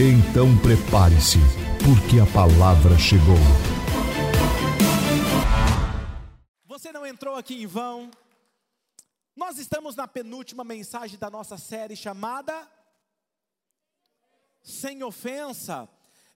[0.00, 1.38] Então prepare-se,
[1.84, 3.34] porque a palavra chegou.
[6.66, 8.08] Você não entrou aqui em vão.
[9.34, 12.54] Nós estamos na penúltima mensagem da nossa série chamada
[14.62, 15.88] Sem Ofensa.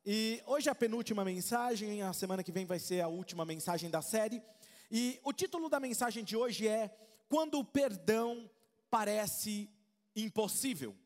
[0.04, 3.88] E hoje é a penúltima mensagem, a semana que vem vai ser a última mensagem
[3.88, 4.42] da série.
[4.90, 6.90] E o título da mensagem de hoje é
[7.28, 8.50] Quando o perdão
[8.90, 9.70] parece
[10.16, 10.96] impossível.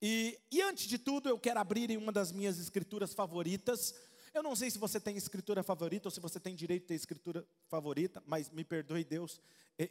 [0.00, 3.94] E, e, antes de tudo, eu quero abrir em uma das minhas escrituras favoritas.
[4.32, 6.94] Eu não sei se você tem escritura favorita ou se você tem direito de ter
[6.94, 9.40] escritura favorita, mas me perdoe Deus,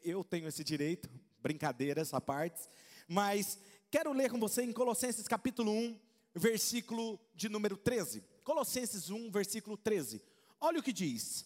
[0.03, 1.09] eu tenho esse direito,
[1.41, 2.69] brincadeiras à parte.
[3.07, 3.59] Mas
[3.91, 5.99] quero ler com você em Colossenses capítulo 1,
[6.35, 8.23] versículo de número 13.
[8.45, 10.21] Colossenses 1, versículo 13.
[10.61, 11.45] Olha o que diz: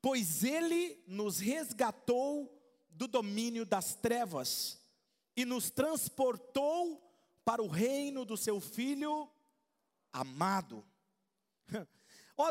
[0.00, 2.52] Pois ele nos resgatou
[2.88, 4.80] do domínio das trevas
[5.36, 7.05] e nos transportou
[7.46, 9.30] para o reino do seu filho
[10.12, 10.84] amado.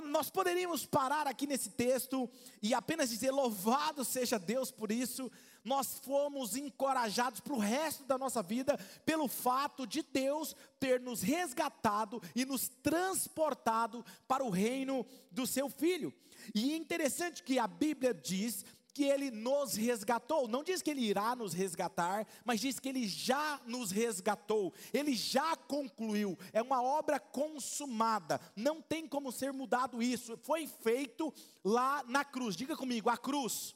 [0.10, 2.30] Nós poderíamos parar aqui nesse texto
[2.62, 5.30] e apenas dizer: louvado seja Deus por isso.
[5.66, 11.22] Nós fomos encorajados para o resto da nossa vida pelo fato de Deus ter nos
[11.22, 16.14] resgatado e nos transportado para o reino do seu filho.
[16.54, 18.64] E é interessante que a Bíblia diz
[18.96, 20.48] que ele nos resgatou.
[20.48, 24.74] Não diz que ele irá nos resgatar, mas diz que ele já nos resgatou.
[24.94, 26.40] Ele já concluiu.
[26.54, 28.40] É uma obra consumada.
[28.56, 30.38] Não tem como ser mudado isso.
[30.38, 32.56] Foi feito lá na cruz.
[32.56, 33.75] Diga comigo, a cruz.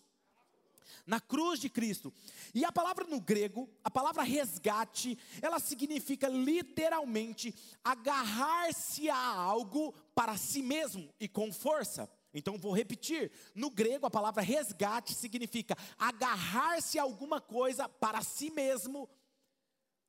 [1.05, 2.13] Na cruz de Cristo.
[2.55, 10.37] E a palavra no grego, a palavra resgate, ela significa literalmente agarrar-se a algo para
[10.37, 12.09] si mesmo e com força.
[12.33, 18.49] Então vou repetir: no grego a palavra resgate significa agarrar-se a alguma coisa para si
[18.51, 19.09] mesmo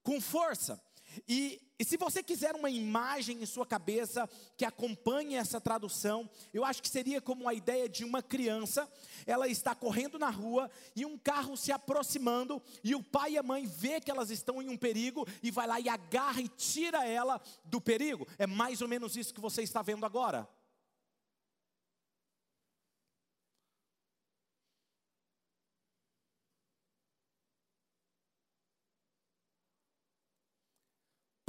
[0.02, 0.80] com força.
[1.26, 6.64] E, e, se você quiser uma imagem em sua cabeça que acompanhe essa tradução, eu
[6.64, 8.88] acho que seria como a ideia de uma criança,
[9.26, 13.42] ela está correndo na rua e um carro se aproximando, e o pai e a
[13.42, 17.04] mãe vê que elas estão em um perigo e vai lá e agarra e tira
[17.04, 18.26] ela do perigo.
[18.38, 20.48] É mais ou menos isso que você está vendo agora.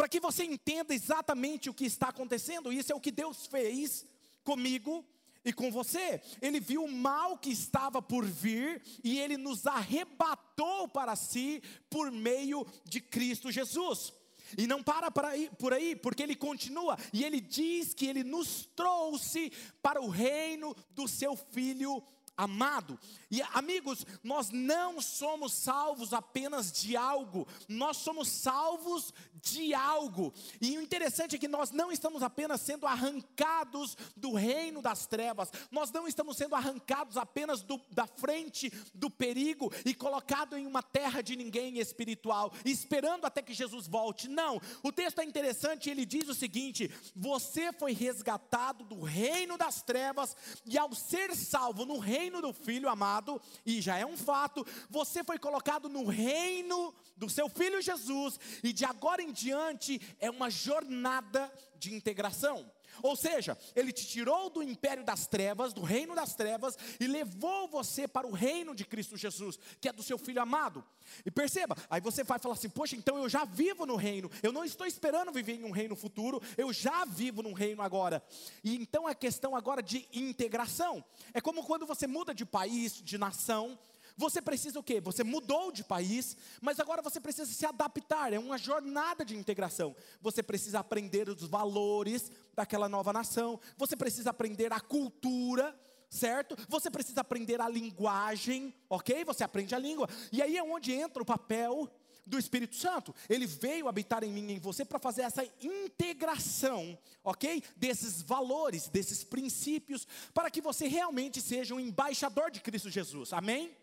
[0.02, 2.74] Para que você entenda exatamente o que está acontecendo.
[2.74, 4.04] Isso é o que Deus fez
[4.44, 5.06] comigo
[5.46, 6.20] e com você.
[6.42, 12.10] Ele viu o mal que estava por vir e ele nos arrebatou para si por
[12.10, 14.12] meio de Cristo Jesus.
[14.58, 19.52] E não para por aí, porque ele continua e ele diz que ele nos trouxe
[19.84, 22.02] para o reino do seu filho
[22.42, 23.00] amado.
[23.30, 30.34] E amigos, nós não somos salvos apenas de algo, nós somos salvos de algo.
[30.60, 35.52] E o interessante é que nós não estamos apenas sendo arrancados do reino das trevas,
[35.70, 40.82] nós não estamos sendo arrancados apenas do, da frente do perigo e colocado em uma
[40.82, 44.28] terra de ninguém espiritual, esperando até que Jesus volte.
[44.28, 49.82] Não, o texto é interessante, ele diz o seguinte: você foi resgatado do reino das
[49.84, 50.36] trevas
[50.66, 54.66] e ao ser salvo no reino reino do Filho amado, e já é um fato,
[54.90, 60.30] você foi colocado no reino do seu Filho Jesus, e de agora em diante é
[60.32, 62.72] uma jornada de integração.
[63.04, 67.68] Ou seja, ele te tirou do império das trevas, do reino das trevas, e levou
[67.68, 70.84] você para o reino de Cristo Jesus, que é do seu filho amado.
[71.26, 74.52] E perceba, aí você vai falar assim: Poxa, então eu já vivo no reino, eu
[74.52, 78.24] não estou esperando viver em um reino futuro, eu já vivo num reino agora.
[78.64, 81.04] E então é questão agora de integração.
[81.34, 83.78] É como quando você muda de país, de nação,
[84.18, 85.00] você precisa o quê?
[85.02, 88.34] Você mudou de país, mas agora você precisa se adaptar.
[88.34, 89.96] É uma jornada de integração.
[90.22, 93.60] Você precisa aprender os valores daquela nova nação.
[93.78, 95.78] Você precisa aprender a cultura,
[96.10, 96.56] certo?
[96.68, 99.24] Você precisa aprender a linguagem, ok?
[99.26, 100.08] Você aprende a língua.
[100.32, 101.90] E aí é onde entra o papel
[102.26, 103.14] do Espírito Santo.
[103.30, 107.64] Ele veio habitar em mim e em você para fazer essa integração, ok?
[107.76, 113.34] Desses valores, desses princípios, para que você realmente seja um embaixador de Cristo Jesus.
[113.34, 113.76] Amém?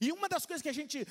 [0.00, 1.06] E uma das coisas que a gente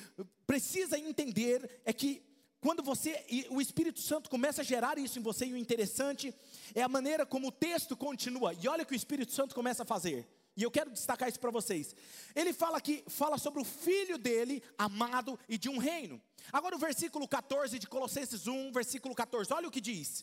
[0.46, 2.22] precisa entender é que
[2.60, 6.34] quando você, o Espírito Santo começa a gerar isso em você, e o interessante
[6.74, 8.52] é a maneira como o texto continua.
[8.52, 10.28] E olha o que o Espírito Santo começa a fazer.
[10.54, 11.94] E eu quero destacar isso para vocês.
[12.34, 16.20] Ele fala aqui, fala sobre o filho dele, amado e de um reino.
[16.52, 19.52] Agora o versículo 14 de Colossenses 1, versículo 14.
[19.54, 20.22] Olha o que diz: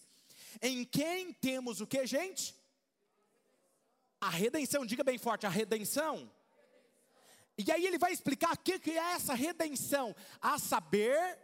[0.62, 2.56] Em quem temos o que, gente?
[4.22, 6.32] A redenção, diga bem forte, a redenção.
[7.58, 11.40] E aí ele vai explicar o que é essa redenção, a saber,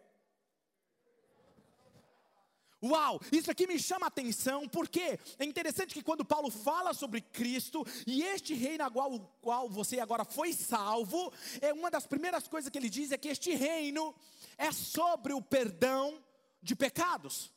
[2.83, 7.21] Uau, isso aqui me chama a atenção, porque é interessante que quando Paulo fala sobre
[7.21, 11.31] Cristo e este reino a qual, qual você agora foi salvo,
[11.61, 14.13] é uma das primeiras coisas que ele diz é que este reino
[14.57, 16.21] é sobre o perdão
[16.61, 17.53] de pecados.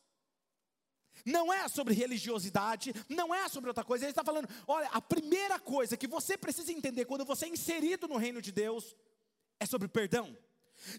[1.26, 4.05] Não é sobre religiosidade, não é sobre outra coisa.
[4.05, 8.06] Ele está falando: olha, a primeira coisa que você precisa entender quando você é inserido
[8.06, 8.94] no reino de Deus
[9.58, 10.37] é sobre perdão.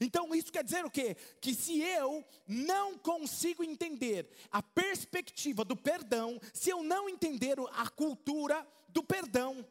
[0.01, 1.15] Então isso quer dizer o quê?
[1.39, 7.87] Que se eu não consigo entender a perspectiva do perdão, se eu não entender a
[7.89, 9.65] cultura do perdão,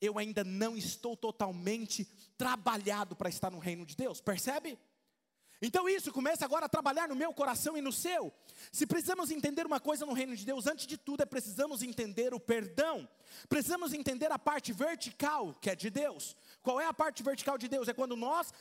[0.00, 2.04] eu ainda não estou totalmente
[2.36, 4.78] trabalhado para estar no reino de Deus, percebe?
[5.60, 8.32] Então isso começa agora a trabalhar no meu coração e no seu.
[8.70, 12.32] Se precisamos entender uma coisa no reino de Deus, antes de tudo é precisamos entender
[12.32, 13.08] o perdão.
[13.48, 16.36] Precisamos entender a parte vertical que é de Deus.
[16.62, 17.88] Qual é a parte vertical de Deus?
[17.88, 18.52] É quando nós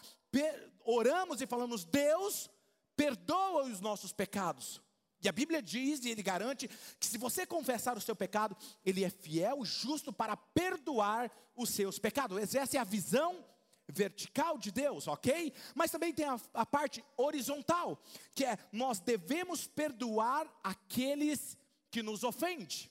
[0.83, 2.49] oramos e falamos: Deus,
[2.95, 4.81] perdoa os nossos pecados.
[5.21, 8.55] E a Bíblia diz e ele garante que se você confessar o seu pecado,
[8.85, 12.38] ele é fiel, justo para perdoar os seus pecados.
[12.55, 13.44] Essa é a visão
[13.88, 15.54] vertical de Deus, ok?
[15.74, 18.01] Mas também tem a, a parte horizontal,
[18.34, 21.57] que é nós devemos perdoar aqueles
[21.89, 22.89] que nos ofendem.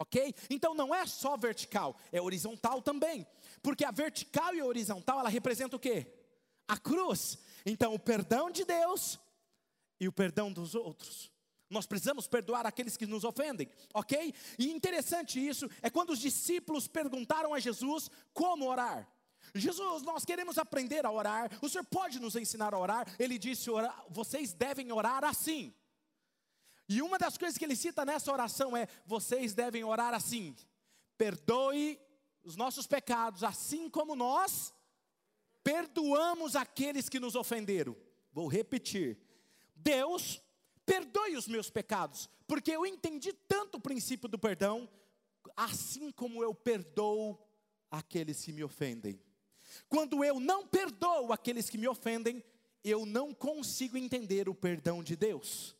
[0.00, 0.34] Ok?
[0.48, 3.26] Então não é só vertical, é horizontal também.
[3.62, 6.18] Porque a vertical e a horizontal, ela representa o quê?
[6.68, 7.38] a cruz.
[7.64, 9.18] Então, o perdão de Deus
[9.98, 11.32] e o perdão dos outros.
[11.70, 14.34] Nós precisamos perdoar aqueles que nos ofendem, ok?
[14.58, 19.10] E interessante isso é quando os discípulos perguntaram a Jesus como orar.
[19.54, 21.50] Jesus, nós queremos aprender a orar.
[21.62, 23.06] O Senhor pode nos ensinar a orar?
[23.18, 25.74] Ele disse: orar, vocês devem orar assim.
[26.88, 30.56] E uma das coisas que ele cita nessa oração é: vocês devem orar assim.
[31.16, 32.00] Perdoe
[32.42, 34.72] os nossos pecados, assim como nós
[35.68, 37.94] perdoamos aqueles que nos ofenderam.
[38.32, 39.18] Vou repetir.
[39.76, 40.40] Deus,
[40.86, 44.88] perdoe os meus pecados, porque eu entendi tanto o princípio do perdão,
[45.54, 47.38] assim como eu perdoo
[47.90, 49.20] aqueles que me ofendem.
[49.88, 52.42] Quando eu não perdoo aqueles que me ofendem,
[52.84, 55.76] eu não consigo entender o perdão de Deus.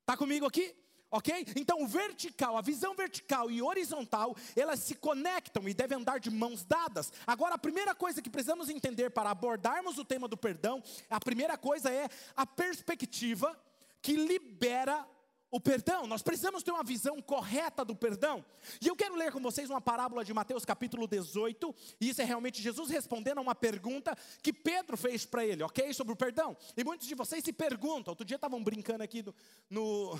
[0.00, 0.74] Está comigo aqui?
[1.12, 1.46] ok?
[1.54, 6.30] Então, o vertical, a visão vertical e horizontal, elas se conectam e devem andar de
[6.30, 7.12] mãos dadas.
[7.26, 11.58] Agora, a primeira coisa que precisamos entender para abordarmos o tema do perdão, a primeira
[11.58, 13.54] coisa é a perspectiva
[14.00, 15.06] que libera
[15.52, 16.06] o perdão.
[16.06, 18.42] Nós precisamos ter uma visão correta do perdão.
[18.80, 22.24] E eu quero ler com vocês uma parábola de Mateus capítulo 18, e isso é
[22.24, 25.92] realmente Jesus respondendo a uma pergunta que Pedro fez para ele, ok?
[25.92, 26.56] Sobre o perdão.
[26.74, 29.34] E muitos de vocês se perguntam, outro dia estavam brincando aqui no,
[29.68, 30.18] no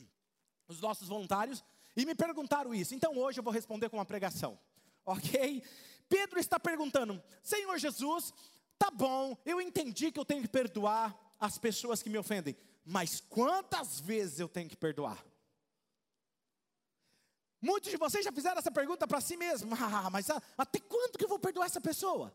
[0.66, 1.62] os nossos voluntários,
[1.94, 2.94] e me perguntaram isso.
[2.94, 4.58] Então hoje eu vou responder com uma pregação,
[5.04, 5.62] ok?
[6.08, 8.32] Pedro está perguntando: Senhor Jesus,
[8.78, 13.20] tá bom, eu entendi que eu tenho que perdoar as pessoas que me ofendem, mas
[13.20, 15.24] quantas vezes eu tenho que perdoar?
[17.60, 20.28] Muitos de vocês já fizeram essa pergunta para si mesmo, ah, mas
[20.58, 22.34] até quando que eu vou perdoar essa pessoa?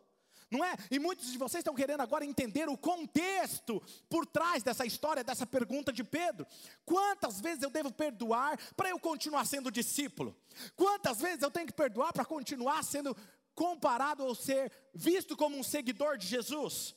[0.50, 0.76] não é?
[0.90, 5.46] E muitos de vocês estão querendo agora entender o contexto por trás dessa história, dessa
[5.46, 6.48] pergunta de Pedro.
[6.86, 10.36] Quantas vezes eu devo perdoar para eu continuar sendo discípulo?
[10.76, 13.16] Quantas vezes eu tenho que perdoar para continuar sendo
[13.54, 16.96] comparado ou ser visto como um seguidor de Jesus?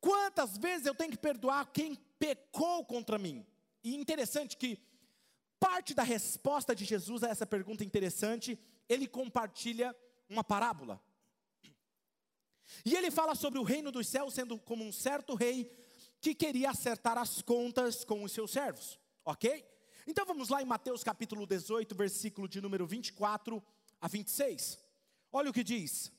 [0.00, 3.44] Quantas vezes eu tenho que perdoar quem pecou contra mim?
[3.82, 4.78] E interessante que
[5.58, 8.58] parte da resposta de Jesus a essa pergunta interessante,
[8.88, 9.96] ele compartilha
[10.28, 11.02] uma parábola.
[12.84, 15.68] E ele fala sobre o reino dos céus sendo como um certo rei
[16.20, 19.66] que queria acertar as contas com os seus servos, ok?
[20.06, 23.62] Então vamos lá em Mateus capítulo 18, versículo de número 24
[24.00, 24.78] a 26.
[25.32, 26.12] Olha o que diz.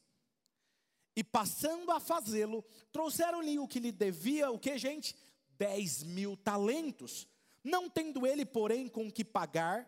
[1.15, 5.15] E passando a fazê-lo, trouxeram-lhe o que lhe devia, o que, gente?
[5.61, 7.27] Dez mil talentos.
[7.63, 9.87] Não tendo ele, porém, com que pagar,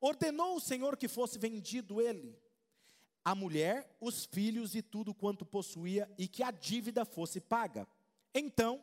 [0.00, 2.38] ordenou o Senhor que fosse vendido ele
[3.24, 7.86] a mulher, os filhos e tudo quanto possuía, e que a dívida fosse paga.
[8.32, 8.80] Então,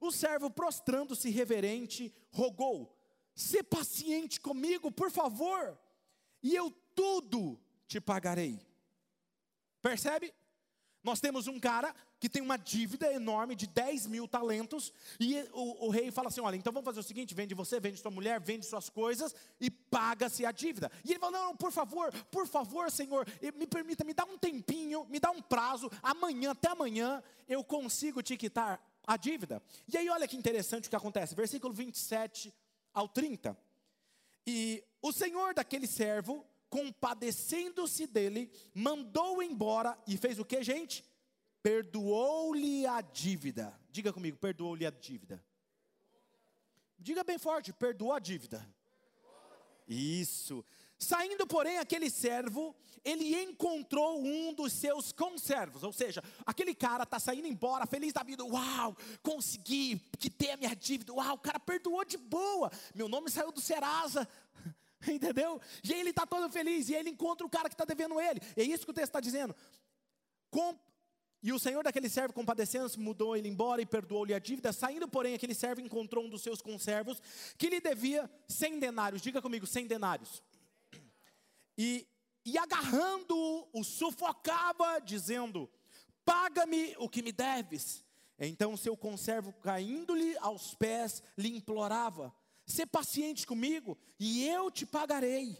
[0.00, 2.96] o servo, prostrando-se reverente, rogou:
[3.34, 5.76] "Se paciente comigo, por favor,
[6.40, 8.64] e eu tudo te pagarei.
[9.82, 10.32] Percebe?
[11.02, 15.86] Nós temos um cara que tem uma dívida enorme de 10 mil talentos, e o,
[15.86, 18.40] o, rei fala assim: olha, então vamos fazer o seguinte: vende você, vende sua mulher,
[18.40, 20.90] vende suas coisas e paga-se a dívida.
[21.04, 24.38] E ele fala: não, não, por favor, por favor, senhor, me permita, me dá um
[24.38, 29.60] tempinho, me dá um prazo, amanhã, até amanhã, eu consigo te quitar a dívida.
[29.92, 32.54] E aí, olha que interessante o que acontece, versículo 27
[32.94, 33.56] ao 30.
[34.46, 41.04] E o senhor daquele servo compadecendo-se dele, mandou embora e fez o que, gente?
[41.62, 43.78] Perdoou-lhe a dívida.
[43.90, 45.44] Diga comigo, perdoou-lhe a dívida.
[46.98, 48.66] Diga bem forte, perdoou a dívida.
[49.86, 50.64] Isso.
[50.98, 52.74] Saindo, porém, aquele servo,
[53.04, 58.22] ele encontrou um dos seus conservos, ou seja, aquele cara está saindo embora, feliz da
[58.22, 63.30] vida, uau, consegui, quitei a minha dívida, uau, o cara perdoou de boa, meu nome
[63.30, 64.28] saiu do Serasa,
[65.10, 65.60] Entendeu?
[65.82, 68.40] E ele está todo feliz, e ele encontra o cara que está devendo ele.
[68.56, 69.54] É isso que o texto está dizendo.
[70.50, 70.78] Com...
[71.42, 74.72] E o senhor daquele servo, compadecendo-se, mudou ele embora e perdoou-lhe a dívida.
[74.72, 77.20] Saindo, porém, aquele servo encontrou um dos seus conservos
[77.58, 79.20] que lhe devia cem denários.
[79.20, 80.40] Diga comigo, cem denários.
[81.76, 82.06] E,
[82.44, 85.68] e agarrando-o, o sufocava, dizendo:
[86.24, 88.04] Paga-me o que me deves.
[88.38, 92.32] Então seu conservo, caindo-lhe aos pés, lhe implorava:
[92.66, 95.56] Ser paciente comigo e eu te pagarei.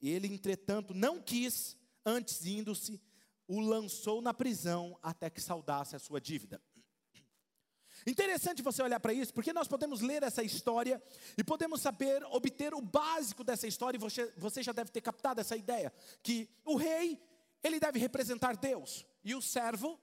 [0.00, 3.00] Ele, entretanto, não quis, antes indo-se,
[3.46, 6.60] o lançou na prisão até que saudasse a sua dívida.
[8.06, 11.02] Interessante você olhar para isso, porque nós podemos ler essa história
[11.38, 15.40] e podemos saber, obter o básico dessa história, e você, você já deve ter captado
[15.40, 15.92] essa ideia,
[16.22, 17.18] que o rei,
[17.62, 19.98] ele deve representar Deus, e o servo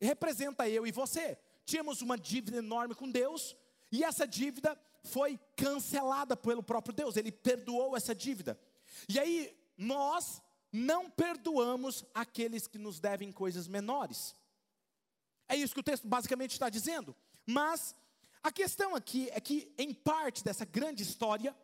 [0.00, 1.36] representa eu e você.
[1.64, 3.56] Tínhamos uma dívida enorme com Deus,
[3.90, 8.58] e essa dívida foi cancelada pelo próprio Deus, ele perdoou essa dívida.
[9.08, 10.42] E aí, nós
[10.72, 14.36] não perdoamos aqueles que nos devem coisas menores.
[15.48, 17.16] É isso que o texto basicamente está dizendo.
[17.46, 17.94] Mas
[18.42, 21.56] a questão aqui é que, em parte dessa grande história,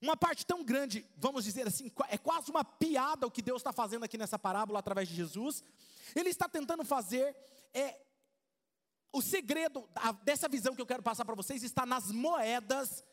[0.00, 3.72] uma parte tão grande, vamos dizer assim, é quase uma piada o que Deus está
[3.72, 5.62] fazendo aqui nessa parábola através de Jesus.
[6.14, 7.36] Ele está tentando fazer
[7.72, 8.00] é,
[9.12, 9.88] o segredo
[10.24, 13.04] dessa visão que eu quero passar para vocês está nas moedas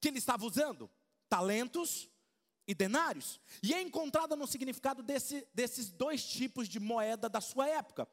[0.00, 0.90] que ele estava usando:
[1.28, 2.08] talentos
[2.66, 3.40] e denários.
[3.62, 8.06] E é encontrada no significado desse, desses dois tipos de moeda da sua época.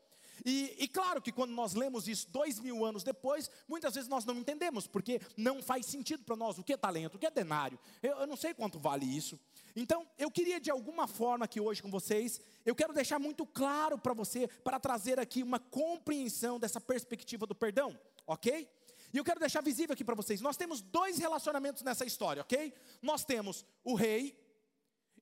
[0.44, 4.26] E, e, claro que quando nós lemos isso dois mil anos depois, muitas vezes nós
[4.26, 7.32] não entendemos, porque não faz sentido para nós o que é talento, o que é
[7.32, 7.80] denário.
[8.02, 9.40] Eu, eu não sei quanto vale isso.
[9.76, 13.98] Então, eu queria de alguma forma aqui hoje com vocês, eu quero deixar muito claro
[13.98, 18.68] para você, para trazer aqui uma compreensão dessa perspectiva do perdão, ok?
[19.14, 22.74] E eu quero deixar visível aqui para vocês: nós temos dois relacionamentos nessa história, ok?
[23.02, 24.38] Nós temos o rei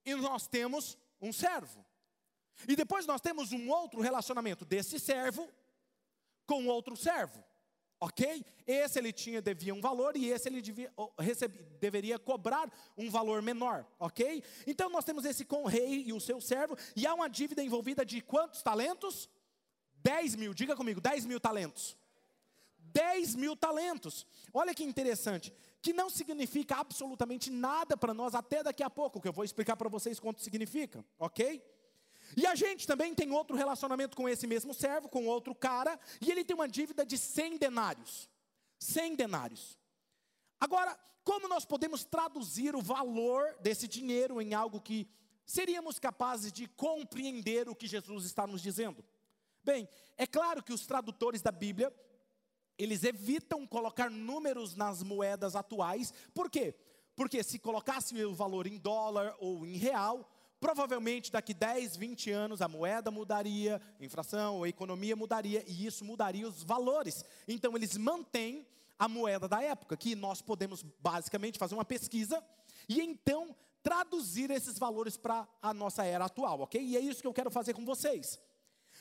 [0.06, 1.86] e nós temos um servo.
[2.68, 5.50] E depois nós temos um outro relacionamento desse servo
[6.46, 7.44] com outro servo
[8.04, 8.46] ok?
[8.68, 13.42] Esse ele tinha, devia um valor e esse ele devia, recebe, deveria cobrar um valor
[13.42, 14.44] menor, ok?
[14.68, 17.64] Então nós temos esse com o rei e o seu servo, e há uma dívida
[17.64, 19.30] envolvida de quantos talentos?
[19.96, 21.98] 10 mil, diga comigo, 10 mil talentos.
[22.78, 24.28] 10 mil talentos.
[24.54, 29.30] Olha que interessante, que não significa absolutamente nada para nós até daqui a pouco, que
[29.30, 31.64] eu vou explicar para vocês quanto significa, ok?
[32.36, 36.32] E a gente também tem outro relacionamento com esse mesmo servo, com outro cara, e
[36.32, 38.30] ele tem uma dívida de 100 denários.
[38.80, 39.78] 100 denários.
[40.60, 45.08] Agora, como nós podemos traduzir o valor desse dinheiro em algo que
[45.46, 49.04] seríamos capazes de compreender o que Jesus está nos dizendo?
[49.64, 49.88] Bem,
[50.18, 51.94] é claro que os tradutores da Bíblia,
[52.78, 56.14] eles evitam colocar números nas moedas atuais.
[56.34, 56.76] Por quê?
[57.16, 60.30] Porque se colocasse o valor em dólar ou em real,
[60.64, 66.06] Provavelmente daqui 10, 20 anos a moeda mudaria, a inflação, a economia mudaria e isso
[66.06, 67.26] mudaria os valores.
[67.46, 68.66] Então eles mantêm
[68.98, 72.42] a moeda da época, que nós podemos basicamente fazer uma pesquisa
[72.88, 73.54] e então
[73.84, 76.82] traduzir esses valores para a nossa era atual, ok?
[76.82, 78.40] E é isso que eu quero fazer com vocês.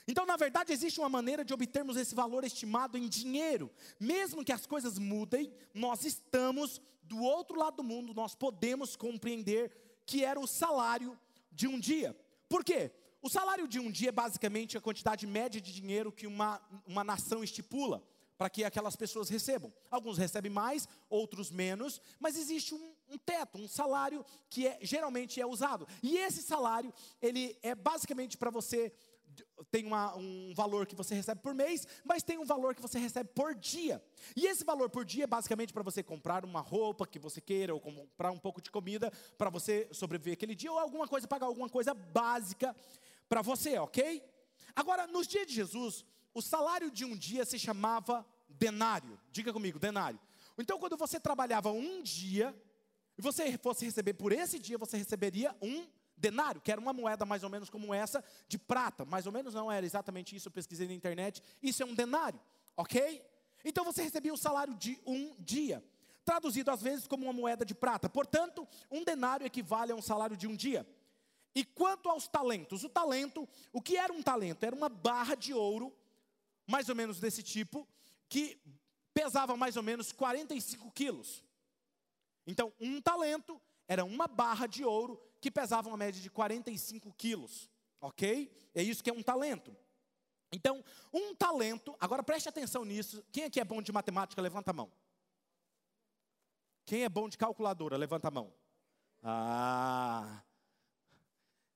[0.08, 3.70] Então, na verdade, existe uma maneira de obtermos esse valor estimado em dinheiro.
[4.00, 9.70] Mesmo que as coisas mudem, nós estamos do outro lado do mundo, nós podemos compreender
[10.04, 11.16] que era o salário
[11.52, 12.16] de um dia.
[12.48, 12.90] Por quê?
[13.20, 17.04] O salário de um dia é basicamente a quantidade média de dinheiro que uma, uma
[17.04, 18.02] nação estipula
[18.36, 19.72] para que aquelas pessoas recebam.
[19.88, 25.40] Alguns recebem mais, outros menos, mas existe um, um, teto, um salário que é, geralmente
[25.40, 25.86] é usado.
[26.02, 28.92] E esse salário, ele é basicamente para você
[29.70, 32.98] tem uma, um valor que você recebe por mês, mas tem um valor que você
[32.98, 34.02] recebe por dia.
[34.36, 37.74] E esse valor por dia é basicamente para você comprar uma roupa que você queira,
[37.74, 41.46] ou comprar um pouco de comida para você sobreviver aquele dia, ou alguma coisa, pagar
[41.46, 42.74] alguma coisa básica
[43.28, 44.22] para você, ok?
[44.74, 49.18] Agora, nos dias de Jesus, o salário de um dia se chamava denário.
[49.30, 50.20] Diga comigo, denário.
[50.58, 52.54] Então, quando você trabalhava um dia,
[53.16, 55.86] e você fosse receber por esse dia, você receberia um
[56.16, 59.04] denário, que era uma moeda mais ou menos como essa, de prata.
[59.04, 61.42] Mais ou menos não era exatamente isso, eu pesquisei na internet.
[61.62, 62.40] Isso é um denário,
[62.76, 63.24] ok?
[63.64, 65.84] Então você recebia o salário de um dia,
[66.24, 68.08] traduzido às vezes como uma moeda de prata.
[68.08, 70.86] Portanto, um denário equivale a um salário de um dia.
[71.54, 72.82] E quanto aos talentos?
[72.82, 74.64] O talento, o que era um talento?
[74.64, 75.92] Era uma barra de ouro,
[76.66, 77.86] mais ou menos desse tipo,
[78.28, 78.58] que
[79.12, 81.44] pesava mais ou menos 45 quilos.
[82.46, 87.68] Então, um talento era uma barra de ouro que pesava uma média de 45 quilos,
[88.00, 88.48] ok?
[88.72, 89.76] É isso que é um talento.
[90.52, 93.24] Então, um talento, agora preste atenção nisso.
[93.32, 94.90] Quem aqui é bom de matemática, levanta a mão.
[96.84, 98.54] Quem é bom de calculadora, levanta a mão.
[99.20, 100.44] Ah.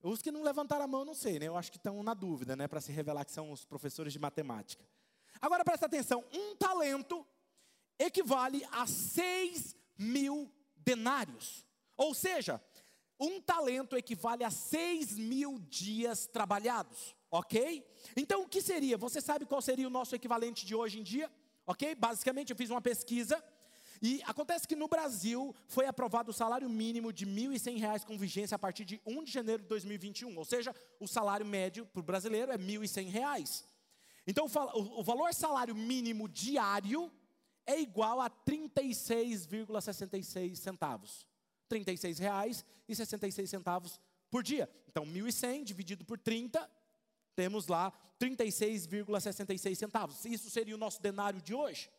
[0.01, 1.47] Os que não levantaram a mão, não sei, né?
[1.49, 2.69] Eu acho que estão na dúvida, né?
[2.69, 4.87] Para se revelar que são os professores de matemática.
[5.41, 7.27] Agora presta atenção: um talento
[7.99, 11.65] equivale a 6 mil denários.
[11.97, 12.61] Ou seja,
[13.19, 17.85] um talento equivale a 6 mil dias trabalhados, ok?
[18.15, 18.97] Então o que seria?
[18.97, 21.31] Você sabe qual seria o nosso equivalente de hoje em dia?
[21.65, 21.95] Ok?
[21.95, 23.43] Basicamente eu fiz uma pesquisa
[24.01, 28.55] e acontece que no Brasil foi aprovado o salário mínimo de R$ 1.100 com vigência
[28.55, 30.37] a partir de 1 de janeiro de 2021.
[30.37, 33.65] Ou seja, o salário médio para o brasileiro é R$ 1.100.
[34.25, 37.11] Então, o valor salário mínimo diário
[37.65, 41.25] é igual a R$ 36,66 centavos.
[41.69, 44.69] R$ 36,66 por dia.
[44.87, 46.69] Então, 1.100 dividido por 30,
[47.35, 50.25] temos lá 36,66 centavos.
[50.25, 51.89] Isso seria o nosso denário de hoje.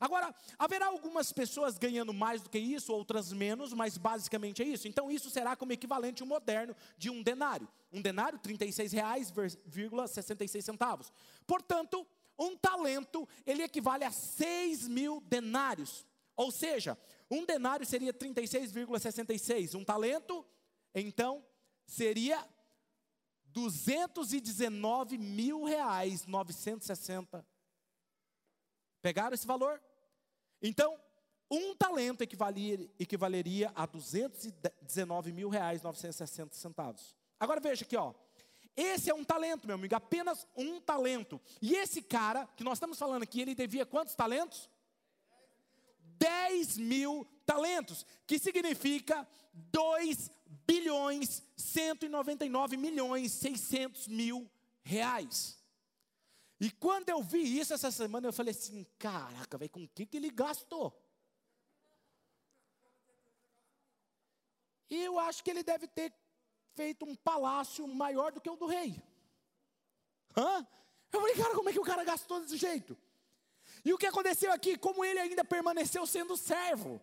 [0.00, 4.86] Agora, haverá algumas pessoas ganhando mais do que isso, outras menos, mas basicamente é isso.
[4.88, 7.68] Então, isso será como equivalente moderno de um denário.
[7.92, 11.12] Um denário, R$ 36,66
[11.46, 12.06] Portanto,
[12.38, 16.06] um talento, ele equivale a 6 mil denários.
[16.36, 16.98] Ou seja,
[17.30, 19.74] um denário seria 36,66.
[19.74, 20.44] Um talento,
[20.94, 21.44] então,
[21.86, 22.46] seria
[23.44, 27.46] 219 mil reais, 960
[29.02, 29.82] Pegaram esse valor?
[30.62, 30.96] Então,
[31.50, 37.16] um talento equivaleria, equivaleria a 219 mil reais 960 centavos.
[37.38, 38.14] Agora veja aqui, ó.
[38.74, 41.38] Esse é um talento, meu amigo, apenas um talento.
[41.60, 44.70] E esse cara que nós estamos falando aqui, ele devia quantos talentos?
[46.22, 50.30] 10 mil talentos, que significa 2
[50.64, 54.48] bilhões 199 milhões 600 mil
[54.82, 55.58] reais.
[56.60, 60.06] E quando eu vi isso essa semana, eu falei assim: caraca, velho, com o que,
[60.06, 60.96] que ele gastou?
[64.88, 66.12] E eu acho que ele deve ter
[66.74, 69.02] feito um palácio maior do que o do rei.
[70.36, 70.64] Hã?
[71.10, 72.96] Eu falei, cara, como é que o cara gastou desse jeito?
[73.84, 74.76] E o que aconteceu aqui?
[74.76, 77.00] Como ele ainda permaneceu sendo servo.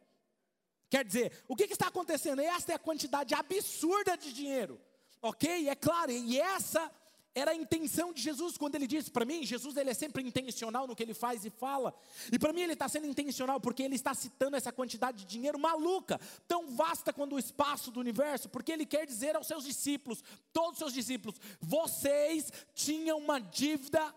[0.89, 2.41] Quer dizer, o que, está acontecendo?
[2.41, 4.79] Essa é a quantidade absurda de dinheiro.
[5.21, 5.69] Ok?
[5.69, 6.91] É claro, e essa
[7.35, 10.87] era a intenção de Jesus quando ele disse para mim, Jesus ele é sempre intencional
[10.87, 11.93] no que ele faz e fala.
[12.31, 15.59] E para mim ele está sendo intencional porque ele está citando essa quantidade de dinheiro
[15.59, 20.23] maluca, tão vasta quanto o espaço do universo, porque ele quer dizer aos seus discípulos,
[20.51, 24.13] todos os seus discípulos, vocês tinham uma dívida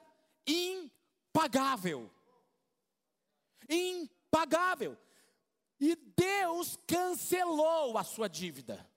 [0.47, 2.11] impagável.
[3.73, 4.97] Impagável.
[5.81, 8.89] E Deus cancelou a sua dívida.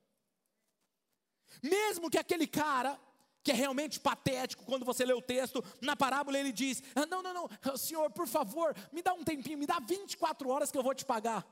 [1.64, 3.00] Mesmo que aquele cara
[3.44, 7.22] que é realmente patético quando você lê o texto, na parábola ele diz: ah, Não,
[7.22, 10.84] não, não, senhor, por favor, me dá um tempinho, me dá 24 horas que eu
[10.84, 11.46] vou te pagar.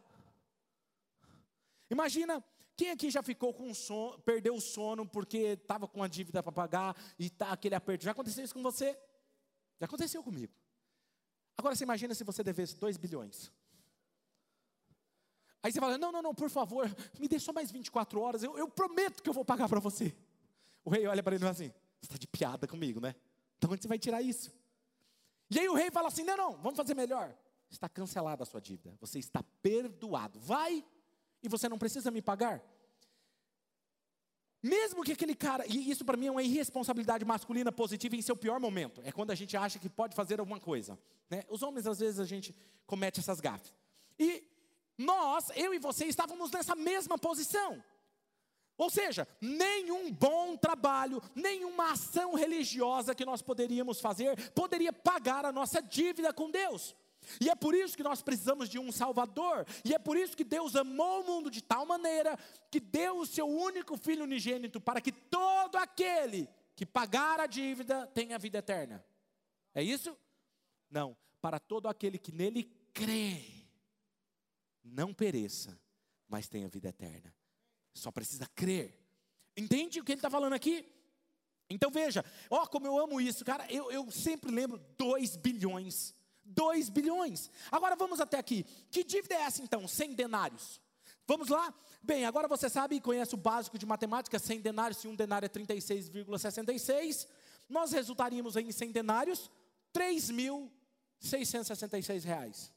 [1.89, 2.43] Imagina,
[2.75, 6.51] quem aqui já ficou com sono, perdeu o sono porque estava com a dívida para
[6.51, 8.05] pagar e está aquele aperto?
[8.05, 8.97] Já aconteceu isso com você?
[9.79, 10.51] Já aconteceu comigo.
[11.57, 13.51] Agora você imagina se você devesse 2 bilhões.
[15.61, 18.57] Aí você fala: Não, não, não, por favor, me dê só mais 24 horas, eu,
[18.57, 20.15] eu prometo que eu vou pagar para você.
[20.83, 21.69] O rei olha para ele e fala assim:
[22.01, 23.15] você está de piada comigo, né?
[23.57, 24.51] Então onde você vai tirar isso?
[25.49, 27.35] E aí o rei fala assim: não, não, vamos fazer melhor.
[27.69, 28.95] Está cancelada a sua dívida.
[28.99, 30.39] Você está perdoado.
[30.39, 30.83] Vai
[31.41, 32.61] e você não precisa me pagar.
[34.63, 38.35] Mesmo que aquele cara, e isso para mim é uma irresponsabilidade masculina positiva em seu
[38.35, 40.97] pior momento, é quando a gente acha que pode fazer alguma coisa.
[41.29, 41.43] Né?
[41.49, 42.55] Os homens, às vezes, a gente
[42.87, 43.73] comete essas gafes.
[44.17, 44.41] E
[44.97, 47.83] nós, eu e você, estávamos nessa mesma posição.
[48.77, 55.51] Ou seja, nenhum bom trabalho, nenhuma ação religiosa que nós poderíamos fazer poderia pagar a
[55.51, 56.95] nossa dívida com Deus.
[57.39, 59.65] E é por isso que nós precisamos de um Salvador.
[59.83, 62.37] E é por isso que Deus amou o mundo de tal maneira
[62.71, 68.07] que deu o seu único Filho unigênito para que todo aquele que pagar a dívida
[68.07, 69.03] tem a vida eterna.
[69.73, 70.17] É isso?
[70.89, 71.15] Não.
[71.41, 73.43] Para todo aquele que nele crê,
[74.83, 75.79] não pereça,
[76.27, 77.33] mas tenha vida eterna.
[77.93, 78.99] Só precisa crer.
[79.55, 80.85] Entende o que ele está falando aqui?
[81.69, 83.65] Então veja, ó, como eu amo isso, cara.
[83.71, 86.15] Eu, eu sempre lembro 2 bilhões.
[86.45, 87.49] 2 bilhões.
[87.71, 88.65] Agora vamos até aqui.
[88.91, 89.87] Que dívida é essa então?
[89.87, 90.81] 100 denários.
[91.25, 91.73] Vamos lá?
[92.01, 95.45] Bem, agora você sabe e conhece o básico de matemática: 100 denários, se um denário
[95.45, 97.27] é 36,66,
[97.69, 99.49] nós resultaríamos em 100 denários,
[99.93, 102.71] 3.666 reais.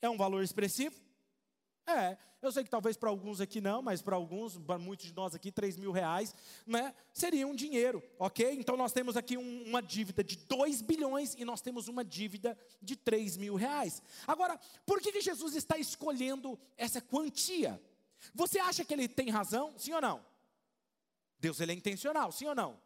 [0.00, 0.94] É um valor expressivo?
[1.86, 5.14] É, eu sei que talvez para alguns aqui não, mas para alguns, para muitos de
[5.14, 6.34] nós aqui, 3 mil reais,
[6.66, 8.52] né, seria um dinheiro, ok?
[8.52, 12.56] Então nós temos aqui um, uma dívida de 2 bilhões e nós temos uma dívida
[12.82, 14.02] de 3 mil reais.
[14.26, 17.80] Agora, por que, que Jesus está escolhendo essa quantia?
[18.34, 19.74] Você acha que ele tem razão?
[19.78, 20.24] Sim ou não?
[21.38, 22.80] Deus ele é intencional, sim ou não?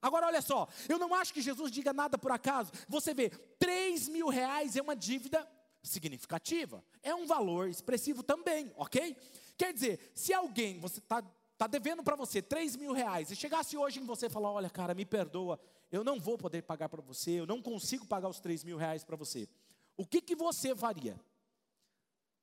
[0.00, 2.70] Agora olha só, eu não acho que Jesus diga nada por acaso.
[2.88, 5.48] Você vê, 3 mil reais é uma dívida
[5.84, 6.84] significativa.
[7.02, 9.16] É um valor expressivo também, ok?
[9.56, 11.22] Quer dizer, se alguém, você está
[11.56, 14.68] tá devendo para você 3 mil reais, e chegasse hoje em você e falar, olha
[14.68, 15.60] cara, me perdoa,
[15.92, 19.04] eu não vou poder pagar para você, eu não consigo pagar os 3 mil reais
[19.04, 19.48] para você.
[19.96, 21.20] O que, que você faria?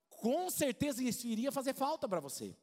[0.08, 2.56] Com certeza isso iria fazer falta para você.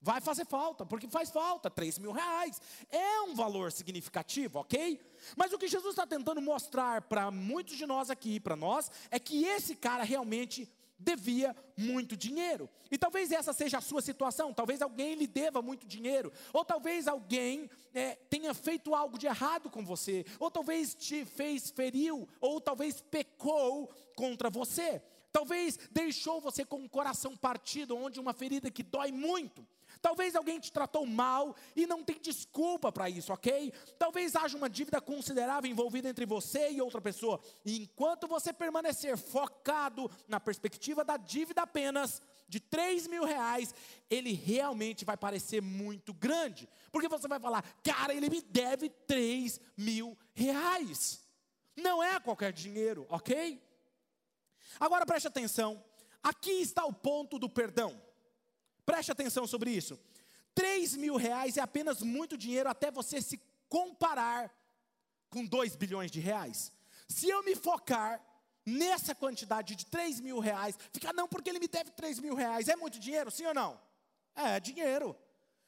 [0.00, 2.60] Vai fazer falta, porque faz falta, 3 mil reais.
[2.90, 5.00] É um valor significativo, ok?
[5.36, 9.18] Mas o que Jesus está tentando mostrar para muitos de nós aqui, para nós, é
[9.18, 12.68] que esse cara realmente devia muito dinheiro.
[12.90, 14.52] E talvez essa seja a sua situação.
[14.52, 16.32] Talvez alguém lhe deva muito dinheiro.
[16.52, 20.24] Ou talvez alguém é, tenha feito algo de errado com você.
[20.38, 22.28] Ou talvez te fez feriu.
[22.40, 25.02] Ou talvez pecou contra você.
[25.32, 29.66] Talvez deixou você com o coração partido, onde uma ferida que dói muito.
[30.06, 33.72] Talvez alguém te tratou mal e não tem desculpa para isso, ok?
[33.98, 37.40] Talvez haja uma dívida considerável envolvida entre você e outra pessoa.
[37.64, 43.74] E enquanto você permanecer focado na perspectiva da dívida apenas de 3 mil reais,
[44.08, 46.68] ele realmente vai parecer muito grande.
[46.92, 51.20] Porque você vai falar, cara, ele me deve 3 mil reais.
[51.74, 53.60] Não é qualquer dinheiro, ok?
[54.78, 55.82] Agora preste atenção.
[56.22, 58.05] Aqui está o ponto do perdão.
[58.86, 59.98] Preste atenção sobre isso.
[60.54, 64.50] 3 mil reais é apenas muito dinheiro até você se comparar
[65.28, 66.72] com 2 bilhões de reais.
[67.08, 68.24] Se eu me focar
[68.64, 72.68] nessa quantidade de 3 mil reais, ficar, não, porque ele me deve 3 mil reais,
[72.68, 73.78] é muito dinheiro, sim ou não?
[74.34, 75.16] É, é dinheiro.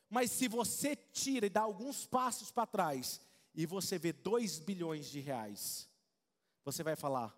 [0.09, 3.20] Mas se você tira e dá alguns passos para trás,
[3.54, 5.88] e você vê 2 bilhões de reais,
[6.64, 7.37] você vai falar,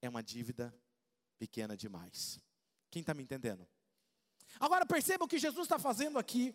[0.00, 0.74] é uma dívida
[1.38, 2.40] pequena demais.
[2.90, 3.66] Quem está me entendendo?
[4.58, 6.54] Agora perceba o que Jesus está fazendo aqui.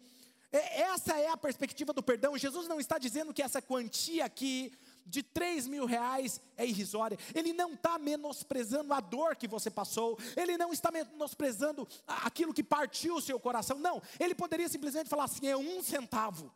[0.52, 2.38] É, essa é a perspectiva do perdão.
[2.38, 4.72] Jesus não está dizendo que essa quantia aqui
[5.06, 7.18] de 3 mil reais é irrisória.
[7.34, 10.18] Ele não está menosprezando a dor que você passou.
[10.38, 13.80] Ele não está menosprezando aquilo que partiu o seu coração.
[13.80, 14.02] Não.
[14.20, 16.54] Ele poderia simplesmente falar assim: é um centavo.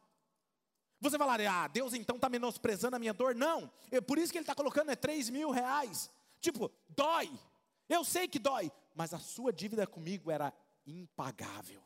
[0.99, 3.35] Você falaria, ah, Deus então está menosprezando a minha dor?
[3.35, 3.71] Não.
[3.91, 6.09] É por isso que ele está colocando é 3 mil reais.
[6.39, 7.31] Tipo, dói.
[7.87, 8.71] Eu sei que dói.
[8.95, 10.51] Mas a sua dívida comigo era
[10.87, 11.83] impagável.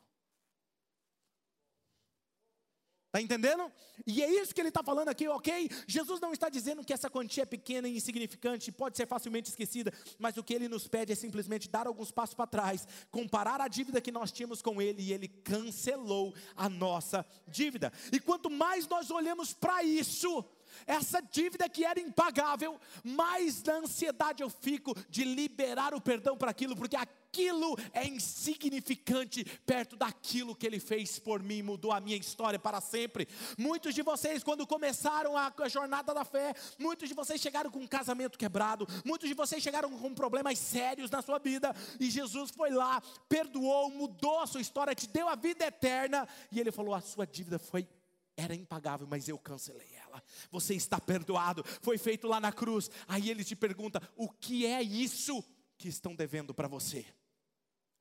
[3.12, 3.70] Está entendendo?
[4.06, 5.68] E é isso que ele está falando aqui, ok?
[5.86, 9.92] Jesus não está dizendo que essa quantia é pequena e insignificante, pode ser facilmente esquecida,
[10.18, 13.68] mas o que ele nos pede é simplesmente dar alguns passos para trás, comparar a
[13.68, 17.92] dívida que nós tínhamos com ele e ele cancelou a nossa dívida.
[18.10, 20.42] E quanto mais nós olhamos para isso,
[20.86, 26.50] essa dívida que era impagável, mais na ansiedade eu fico de liberar o perdão para
[26.50, 26.96] aquilo, porque
[27.32, 32.78] aquilo é insignificante perto daquilo que ele fez por mim, mudou a minha história para
[32.78, 33.26] sempre.
[33.56, 37.78] Muitos de vocês, quando começaram a, a jornada da fé, muitos de vocês chegaram com
[37.78, 42.50] um casamento quebrado, muitos de vocês chegaram com problemas sérios na sua vida, e Jesus
[42.50, 46.94] foi lá, perdoou, mudou a sua história, te deu a vida eterna, e ele falou:
[46.94, 47.88] a sua dívida foi
[48.36, 50.22] era impagável, mas eu cancelei ela.
[50.50, 52.90] Você está perdoado, foi feito lá na cruz.
[53.08, 55.42] Aí ele te pergunta: o que é isso
[55.78, 57.06] que estão devendo para você?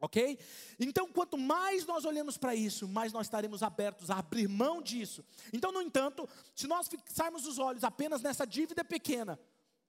[0.01, 0.39] Ok?
[0.79, 5.23] Então, quanto mais nós olhamos para isso, mais nós estaremos abertos a abrir mão disso.
[5.53, 9.39] Então, no entanto, se nós fixarmos os olhos apenas nessa dívida pequena,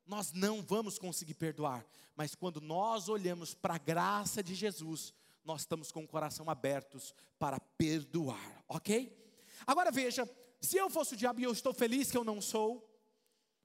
[0.06, 1.86] nós não vamos conseguir perdoar.
[2.14, 7.14] Mas quando nós olhamos para a graça de Jesus, nós estamos com o coração abertos
[7.38, 9.18] para perdoar, ok?
[9.66, 10.28] Agora veja,
[10.60, 12.86] se eu fosse o diabo e eu estou feliz que eu não sou,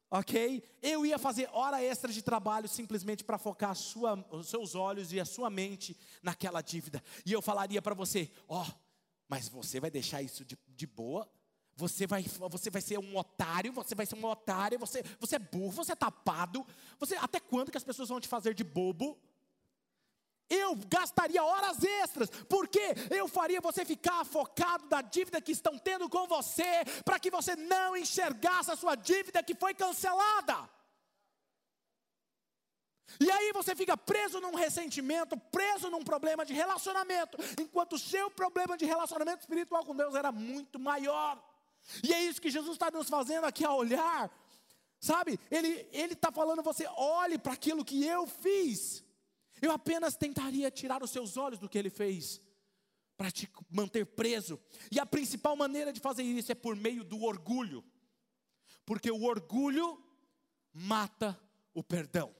[0.10, 0.64] ok?
[0.82, 5.20] Eu ia fazer hora extra de trabalho simplesmente para focar sua, os seus olhos e
[5.20, 7.04] a sua mente naquela dívida.
[7.26, 8.72] E eu falaria para você: ó, oh,
[9.28, 11.30] mas você vai deixar isso de, de boa?
[11.76, 15.40] Você vai, você vai ser um otário, você vai ser uma otária, você, você é
[15.40, 16.66] burro, você é tapado.
[17.00, 19.16] Você, até quando que as pessoas vão te fazer de bobo?
[20.50, 26.08] Eu gastaria horas extras, porque eu faria você ficar focado na dívida que estão tendo
[26.10, 30.70] com você, para que você não enxergasse a sua dívida que foi cancelada.
[33.20, 38.30] E aí você fica preso num ressentimento, preso num problema de relacionamento, enquanto o seu
[38.30, 41.42] problema de relacionamento espiritual com Deus era muito maior.
[42.04, 44.30] E é isso que Jesus está nos fazendo aqui a olhar,
[45.00, 45.40] sabe?
[45.50, 49.04] Ele está falando você, olhe para aquilo que eu fiz.
[49.62, 52.42] Eu apenas tentaria tirar os seus olhos do que ele fez,
[53.16, 54.60] para te manter preso.
[54.92, 57.84] E a principal maneira de fazer isso é por meio do orgulho,
[58.86, 60.02] porque o orgulho
[60.72, 61.40] mata
[61.74, 62.34] o perdão.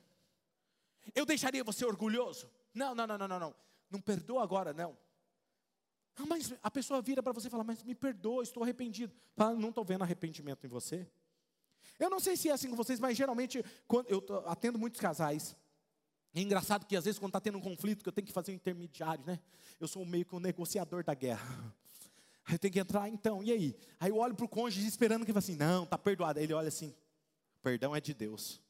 [1.16, 2.50] Eu deixaria você orgulhoso?
[2.74, 3.56] Não, não, não, não, não, não.
[3.90, 4.98] Não perdoa agora, não.
[6.28, 9.16] Mas a pessoa vira para você e fala, mas me perdoa, estou arrependido.
[9.36, 11.08] Fala, não estou vendo arrependimento em você.
[12.00, 15.56] Eu não sei se é assim com vocês, mas geralmente, quando eu atendo muitos casais.
[16.34, 18.52] É engraçado que às vezes quando está tendo um conflito, que eu tenho que fazer
[18.52, 19.40] um intermediário, né?
[19.80, 21.74] Eu sou meio que um negociador da guerra.
[22.46, 23.76] Aí eu tenho que entrar, então, e aí?
[24.00, 26.40] Aí eu olho para o cônjuge esperando que ele fale assim, não, está perdoado.
[26.40, 26.96] Aí ele olha assim,
[27.62, 28.62] perdão é de Deus.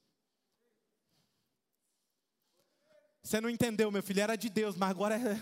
[3.22, 5.42] Você não entendeu, meu filho, era de Deus, mas agora é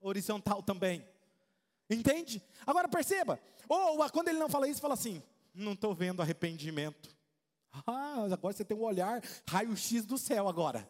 [0.00, 1.04] horizontal também.
[1.90, 2.42] Entende?
[2.66, 5.22] Agora perceba, ou quando ele não fala isso, fala assim:
[5.52, 7.14] não estou vendo arrependimento.
[7.86, 10.88] Ah, agora você tem um olhar raio-x do céu agora.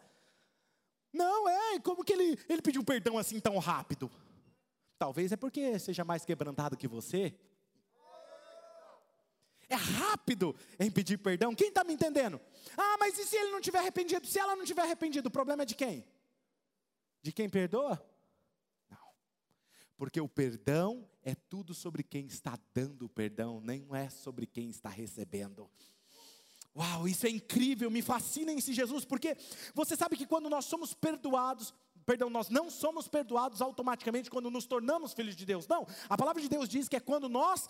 [1.14, 4.10] Não, é, como que ele, ele pediu perdão assim tão rápido?
[4.98, 7.32] Talvez é porque seja mais quebrantado que você.
[9.68, 11.54] É rápido em pedir perdão.
[11.54, 12.40] Quem está me entendendo?
[12.76, 14.26] Ah, mas e se ele não tiver arrependido?
[14.26, 16.04] Se ela não tiver arrependido, o problema é de quem?
[17.22, 18.04] De quem perdoa?
[19.96, 24.68] Porque o perdão é tudo sobre quem está dando o perdão, não é sobre quem
[24.68, 25.70] está recebendo.
[26.76, 29.36] Uau, isso é incrível, me fascina esse Jesus, porque
[29.72, 31.72] você sabe que quando nós somos perdoados,
[32.04, 35.68] perdão, nós não somos perdoados automaticamente quando nos tornamos filhos de Deus.
[35.68, 37.68] Não, a palavra de Deus diz que é quando nós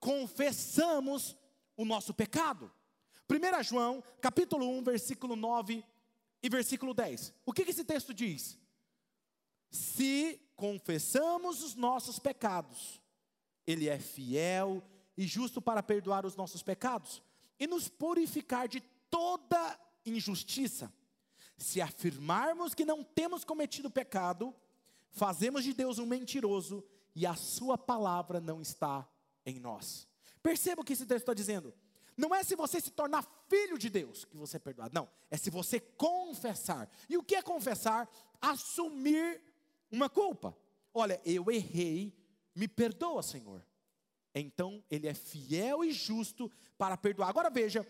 [0.00, 1.36] confessamos
[1.76, 2.72] o nosso pecado.
[3.30, 5.84] 1 João, capítulo 1, versículo 9
[6.42, 7.34] e versículo 10.
[7.44, 8.58] O que, que esse texto diz?
[9.70, 13.02] Se confessamos os nossos pecados,
[13.66, 14.82] Ele é fiel
[15.18, 17.22] e justo para perdoar os nossos pecados
[17.58, 20.92] e nos purificar de toda injustiça.
[21.56, 24.54] Se afirmarmos que não temos cometido pecado,
[25.10, 29.08] fazemos de Deus um mentiroso e a Sua palavra não está
[29.44, 30.06] em nós.
[30.42, 31.74] Perceba o que esse texto está dizendo.
[32.16, 34.94] Não é se você se tornar filho de Deus que você é perdoado.
[34.94, 36.90] Não, é se você confessar.
[37.08, 38.08] E o que é confessar?
[38.40, 39.40] Assumir
[39.90, 40.56] uma culpa.
[40.92, 42.12] Olha, eu errei,
[42.54, 43.64] me perdoa, Senhor.
[44.34, 47.28] Então ele é fiel e justo para perdoar.
[47.28, 47.86] Agora veja,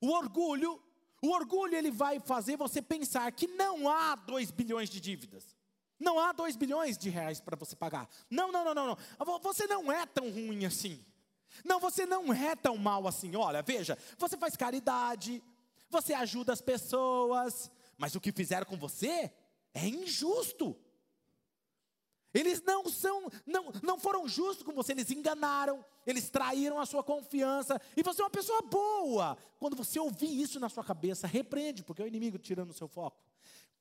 [0.00, 0.82] o orgulho,
[1.20, 5.56] o orgulho ele vai fazer você pensar que não há 2 bilhões de dívidas.
[5.98, 8.08] Não há 2 bilhões de reais para você pagar.
[8.28, 9.38] Não, não, não, não, não.
[9.40, 11.04] Você não é tão ruim assim.
[11.64, 13.36] Não, você não é tão mal assim.
[13.36, 15.42] Olha, veja, você faz caridade,
[15.90, 19.30] você ajuda as pessoas, mas o que fizeram com você
[19.74, 20.76] é injusto.
[22.34, 27.02] Eles não são, não, não foram justos com você, eles enganaram, eles traíram a sua
[27.02, 29.36] confiança, e você é uma pessoa boa.
[29.58, 32.88] Quando você ouvir isso na sua cabeça, repreende, porque é o inimigo tirando o seu
[32.88, 33.22] foco,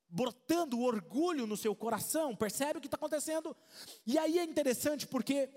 [0.09, 3.55] brotando orgulho no seu coração, percebe o que está acontecendo?
[4.05, 5.49] E aí é interessante porque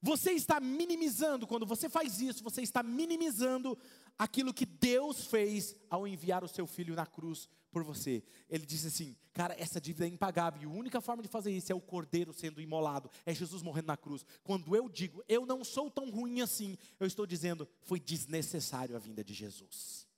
[0.00, 3.76] você está minimizando, quando você faz isso, você está minimizando
[4.18, 8.22] aquilo que Deus fez ao enviar o seu filho na cruz por você.
[8.48, 10.62] Ele disse assim: Cara, essa dívida é impagável.
[10.62, 13.86] E a única forma de fazer isso é o cordeiro sendo imolado, é Jesus morrendo
[13.86, 14.24] na cruz.
[14.42, 18.98] Quando eu digo, eu não sou tão ruim assim, eu estou dizendo, foi desnecessário a
[18.98, 20.08] vinda de Jesus.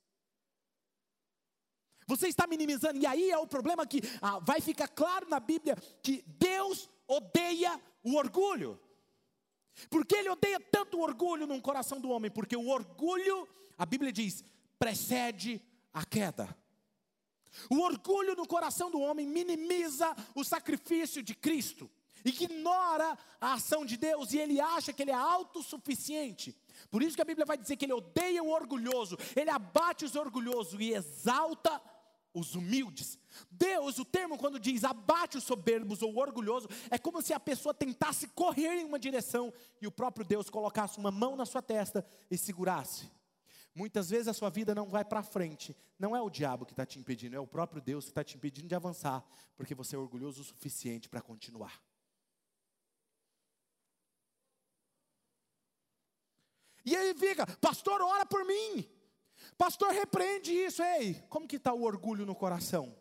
[2.05, 5.75] Você está minimizando, e aí é o problema que ah, vai ficar claro na Bíblia
[6.01, 8.79] que Deus odeia o orgulho.
[9.89, 12.29] Porque Ele odeia tanto o orgulho no coração do homem?
[12.29, 14.43] Porque o orgulho, a Bíblia diz,
[14.77, 15.61] precede
[15.93, 16.55] a queda.
[17.69, 21.89] O orgulho no coração do homem minimiza o sacrifício de Cristo,
[22.23, 26.55] ignora a ação de Deus e ele acha que ele é autossuficiente.
[26.89, 30.15] Por isso que a Bíblia vai dizer que ele odeia o orgulhoso, ele abate os
[30.15, 31.81] orgulhosos e exalta
[32.33, 33.19] os humildes.
[33.51, 37.73] Deus, o termo quando diz abate os soberbos ou orgulhoso, é como se a pessoa
[37.73, 42.05] tentasse correr em uma direção e o próprio Deus colocasse uma mão na sua testa
[42.29, 43.09] e segurasse.
[43.75, 45.75] Muitas vezes a sua vida não vai para frente.
[45.97, 48.35] Não é o diabo que está te impedindo, é o próprio Deus que está te
[48.35, 51.81] impedindo de avançar, porque você é orgulhoso o suficiente para continuar.
[56.85, 58.87] E aí fica, pastor, ora por mim.
[59.57, 60.83] Pastor, repreende isso.
[60.83, 62.95] Ei, como que está o orgulho no coração?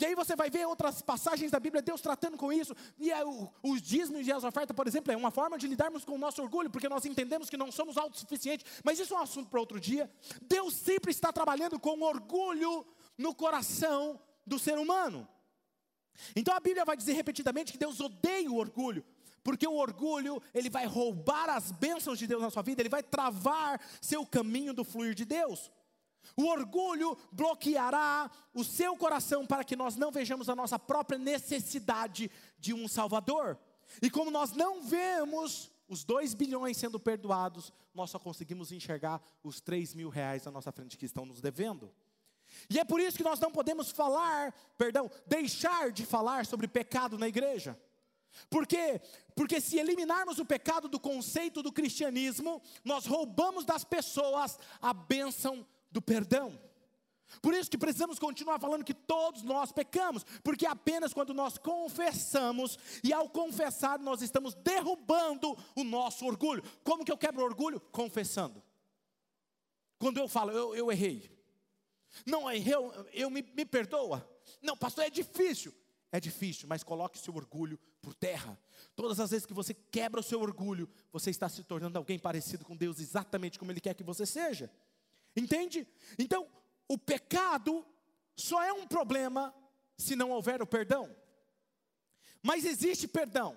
[0.00, 2.74] E aí você vai ver outras passagens da Bíblia, Deus tratando com isso.
[2.98, 3.18] E é
[3.62, 6.42] os dízimos e as ofertas, por exemplo, é uma forma de lidarmos com o nosso
[6.42, 8.66] orgulho, porque nós entendemos que não somos autossuficientes.
[8.84, 10.10] Mas isso é um assunto para outro dia.
[10.42, 15.28] Deus sempre está trabalhando com orgulho no coração do ser humano.
[16.34, 19.04] Então a Bíblia vai dizer repetidamente que Deus odeia o orgulho.
[19.42, 23.02] Porque o orgulho, ele vai roubar as bênçãos de Deus na sua vida, ele vai
[23.02, 25.70] travar seu caminho do fluir de Deus.
[26.36, 32.30] O orgulho bloqueará o seu coração para que nós não vejamos a nossa própria necessidade
[32.58, 33.58] de um Salvador.
[34.02, 39.60] E como nós não vemos os dois bilhões sendo perdoados, nós só conseguimos enxergar os
[39.60, 41.92] três mil reais na nossa frente que estão nos devendo.
[42.68, 47.18] E é por isso que nós não podemos falar, perdão, deixar de falar sobre pecado
[47.18, 47.78] na igreja.
[48.50, 49.00] Por quê?
[49.34, 55.66] Porque se eliminarmos o pecado do conceito do cristianismo, nós roubamos das pessoas a bênção
[55.90, 56.58] do perdão.
[57.42, 62.78] Por isso que precisamos continuar falando que todos nós pecamos, porque apenas quando nós confessamos,
[63.04, 66.62] e ao confessar nós estamos derrubando o nosso orgulho.
[66.82, 67.80] Como que eu quebro o orgulho?
[67.92, 68.62] Confessando.
[69.98, 71.30] Quando eu falo, eu, eu errei.
[72.24, 74.26] Não errei, eu, eu me, me perdoa.
[74.62, 75.74] Não, pastor, é difícil.
[76.10, 78.58] É difícil, mas coloque seu orgulho por terra.
[78.96, 82.64] Todas as vezes que você quebra o seu orgulho, você está se tornando alguém parecido
[82.64, 84.72] com Deus, exatamente como Ele quer que você seja.
[85.38, 85.86] Entende?
[86.18, 86.46] Então,
[86.88, 87.84] o pecado
[88.36, 89.54] só é um problema
[89.96, 91.14] se não houver o perdão.
[92.42, 93.56] Mas existe perdão.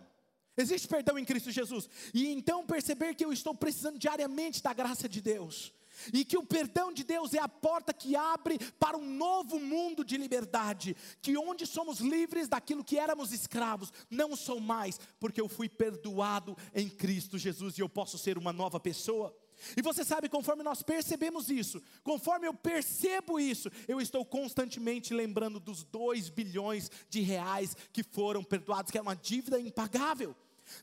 [0.57, 1.89] Existe perdão em Cristo Jesus.
[2.13, 5.73] E então perceber que eu estou precisando diariamente da graça de Deus.
[6.13, 10.03] E que o perdão de Deus é a porta que abre para um novo mundo
[10.03, 15.47] de liberdade, que onde somos livres daquilo que éramos escravos, não sou mais, porque eu
[15.47, 19.35] fui perdoado em Cristo Jesus e eu posso ser uma nova pessoa.
[19.75, 25.59] E você sabe, conforme nós percebemos isso, conforme eu percebo isso, eu estou constantemente lembrando
[25.59, 30.35] dos 2 bilhões de reais que foram perdoados, que é uma dívida impagável.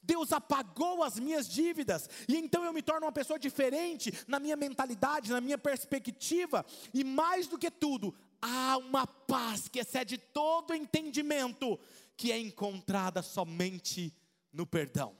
[0.02, 4.56] Deus apagou as minhas dívidas, e então eu me torno uma pessoa diferente na minha
[4.56, 10.74] mentalidade, na minha perspectiva, e mais do que tudo, há uma paz que excede todo
[10.74, 11.78] entendimento,
[12.16, 14.12] que é encontrada somente
[14.52, 15.16] no perdão.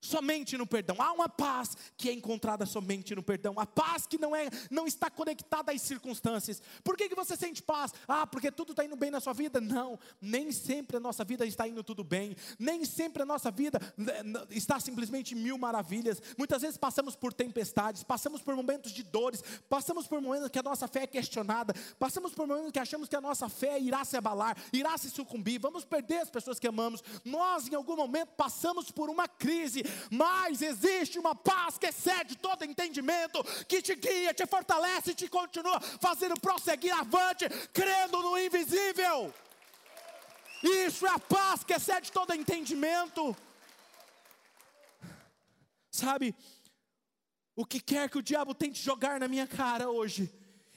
[0.00, 0.96] Somente no perdão.
[1.00, 3.54] Há uma paz que é encontrada somente no perdão.
[3.58, 6.62] A paz que não, é, não está conectada às circunstâncias.
[6.84, 7.92] Por que, que você sente paz?
[8.06, 9.60] Ah, porque tudo está indo bem na sua vida?
[9.60, 12.36] Não, nem sempre a nossa vida está indo tudo bem.
[12.58, 14.14] Nem sempre a nossa vida né,
[14.50, 16.22] está simplesmente mil maravilhas.
[16.36, 20.62] Muitas vezes passamos por tempestades, passamos por momentos de dores, passamos por momentos que a
[20.62, 24.16] nossa fé é questionada, passamos por momentos que achamos que a nossa fé irá se
[24.16, 27.02] abalar, irá se sucumbir, vamos perder as pessoas que amamos.
[27.24, 32.64] Nós, em algum momento, passamos por uma crise mas existe uma paz que excede todo
[32.64, 39.32] entendimento, que te guia, te fortalece e te continua fazendo prosseguir avante, crendo no invisível.
[40.62, 43.36] Isso é a paz que excede todo entendimento.
[45.90, 46.34] Sabe,
[47.56, 50.32] o que quer que o diabo tente jogar na minha cara hoje,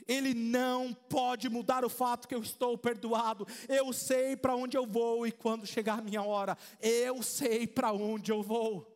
[0.08, 3.48] ele não pode mudar o fato que eu estou perdoado.
[3.70, 7.92] Eu sei para onde eu vou e quando chegar a minha hora, eu sei para
[7.92, 8.91] onde eu vou.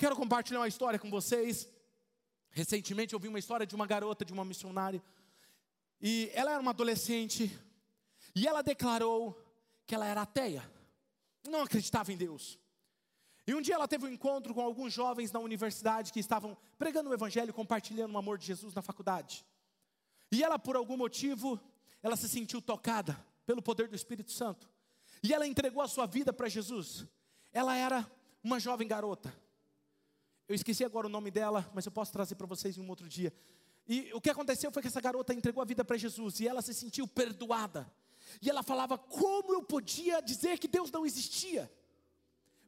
[0.00, 1.68] Quero compartilhar uma história com vocês.
[2.48, 5.02] Recentemente eu vi uma história de uma garota, de uma missionária.
[6.00, 7.54] E ela era uma adolescente.
[8.34, 9.38] E ela declarou
[9.86, 10.64] que ela era ateia.
[11.46, 12.58] Não acreditava em Deus.
[13.46, 17.10] E um dia ela teve um encontro com alguns jovens na universidade que estavam pregando
[17.10, 19.44] o evangelho, compartilhando o amor de Jesus na faculdade.
[20.32, 21.60] E ela, por algum motivo,
[22.02, 24.66] ela se sentiu tocada pelo poder do Espírito Santo.
[25.22, 27.06] E ela entregou a sua vida para Jesus.
[27.52, 28.10] Ela era
[28.42, 29.30] uma jovem garota.
[30.50, 33.08] Eu esqueci agora o nome dela, mas eu posso trazer para vocês em um outro
[33.08, 33.32] dia.
[33.86, 36.60] E o que aconteceu foi que essa garota entregou a vida para Jesus e ela
[36.60, 37.88] se sentiu perdoada.
[38.42, 41.70] E ela falava: Como eu podia dizer que Deus não existia?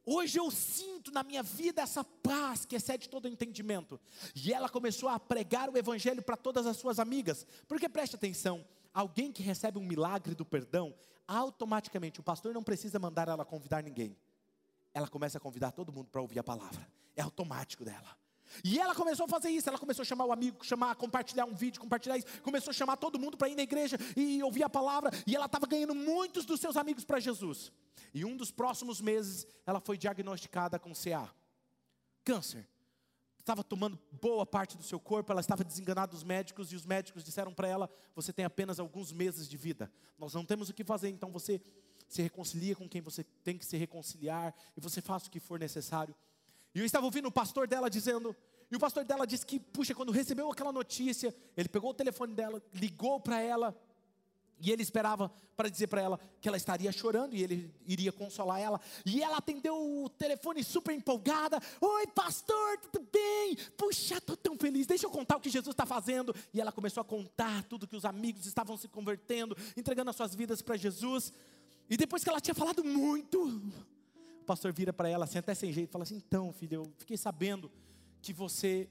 [0.05, 3.99] Hoje eu sinto na minha vida essa paz que excede todo entendimento.
[4.33, 7.45] E ela começou a pregar o evangelho para todas as suas amigas.
[7.67, 10.95] Porque preste atenção: alguém que recebe um milagre do perdão,
[11.27, 14.15] automaticamente o pastor não precisa mandar ela convidar ninguém.
[14.93, 18.17] Ela começa a convidar todo mundo para ouvir a palavra é automático dela.
[18.63, 21.55] E ela começou a fazer isso, ela começou a chamar o amigo, chamar, compartilhar um
[21.55, 24.69] vídeo, compartilhar isso, começou a chamar todo mundo para ir na igreja e ouvir a
[24.69, 27.71] palavra, e ela estava ganhando muitos dos seus amigos para Jesus.
[28.13, 31.33] E um dos próximos meses, ela foi diagnosticada com CA,
[32.23, 32.67] câncer.
[33.39, 37.23] Estava tomando boa parte do seu corpo, ela estava desenganada dos médicos, e os médicos
[37.23, 40.83] disseram para ela: Você tem apenas alguns meses de vida, nós não temos o que
[40.83, 41.59] fazer, então você
[42.07, 45.59] se reconcilia com quem você tem que se reconciliar, e você faça o que for
[45.59, 46.15] necessário.
[46.73, 48.35] E eu estava ouvindo o pastor dela dizendo:
[48.71, 52.33] E o pastor dela disse que, puxa, quando recebeu aquela notícia, ele pegou o telefone
[52.33, 53.75] dela, ligou para ela,
[54.59, 58.61] e ele esperava para dizer para ela que ela estaria chorando e ele iria consolar
[58.61, 58.79] ela.
[59.05, 63.57] E ela atendeu o telefone super empolgada: Oi, pastor, tudo bem?
[63.77, 64.87] Puxa, estou tão feliz.
[64.87, 66.33] Deixa eu contar o que Jesus está fazendo.
[66.53, 70.33] E ela começou a contar tudo que os amigos estavam se convertendo, entregando as suas
[70.33, 71.33] vidas para Jesus.
[71.89, 73.61] E depois que ela tinha falado muito,
[74.43, 77.15] o pastor vira para ela, assim, até sem jeito, fala assim: Então, filha, eu fiquei
[77.15, 77.71] sabendo
[78.21, 78.89] que você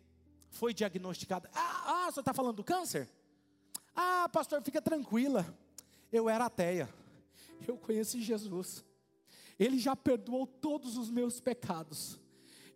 [0.49, 1.51] foi diagnosticada.
[1.55, 3.09] Ah, ah você está falando do câncer?
[3.95, 5.47] Ah, pastor, fica tranquila.
[6.11, 6.89] Eu era ateia.
[7.69, 8.83] Eu conheci Jesus.
[9.59, 12.19] Ele já perdoou todos os meus pecados.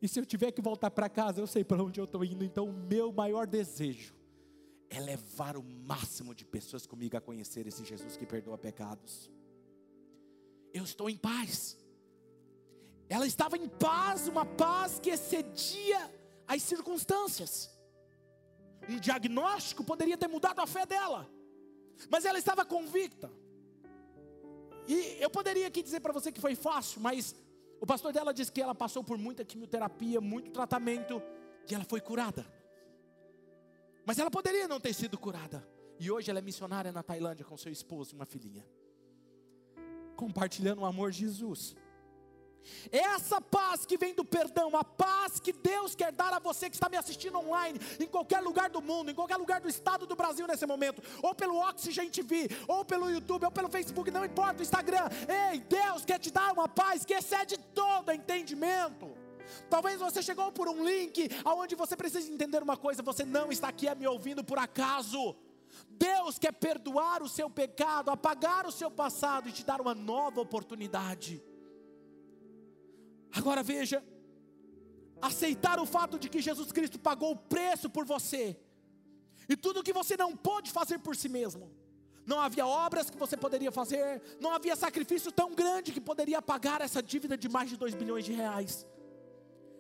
[0.01, 2.45] E se eu tiver que voltar para casa, eu sei para onde eu estou indo.
[2.45, 4.14] Então, o meu maior desejo
[4.91, 9.31] é levar o máximo de pessoas comigo a conhecer esse Jesus que perdoa pecados.
[10.74, 11.79] Eu estou em paz.
[13.09, 16.13] Ela estava em paz, uma paz que excedia
[16.47, 17.71] as circunstâncias.
[18.89, 21.29] Um diagnóstico poderia ter mudado a fé dela,
[22.11, 23.31] mas ela estava convicta.
[24.87, 27.35] E eu poderia aqui dizer para você que foi fácil, mas
[27.81, 31.21] o pastor dela disse que ela passou por muita quimioterapia, muito tratamento,
[31.69, 32.47] e ela foi curada.
[34.05, 35.67] Mas ela poderia não ter sido curada.
[35.99, 38.65] E hoje ela é missionária na Tailândia com seu esposo e uma filhinha.
[40.15, 41.75] Compartilhando o amor de Jesus.
[42.91, 46.77] Essa paz que vem do perdão, a paz que Deus quer dar a você que
[46.77, 50.17] está me assistindo online, em qualquer lugar do mundo, em qualquer lugar do estado do
[50.17, 54.61] Brasil nesse momento, ou pelo Oxygen TV, ou pelo YouTube, ou pelo Facebook, não importa,
[54.61, 55.09] o Instagram.
[55.51, 59.17] Ei, Deus quer te dar uma paz que excede todo entendimento.
[59.71, 63.69] Talvez você chegou por um link aonde você precisa entender uma coisa, você não está
[63.69, 65.37] aqui me ouvindo por acaso.
[65.89, 70.41] Deus quer perdoar o seu pecado, apagar o seu passado e te dar uma nova
[70.41, 71.43] oportunidade.
[73.37, 74.03] Agora veja,
[75.20, 78.59] aceitar o fato de que Jesus Cristo pagou o preço por você,
[79.49, 81.70] e tudo que você não pôde fazer por si mesmo,
[82.24, 86.80] não havia obras que você poderia fazer, não havia sacrifício tão grande que poderia pagar
[86.80, 88.87] essa dívida de mais de 2 bilhões de reais,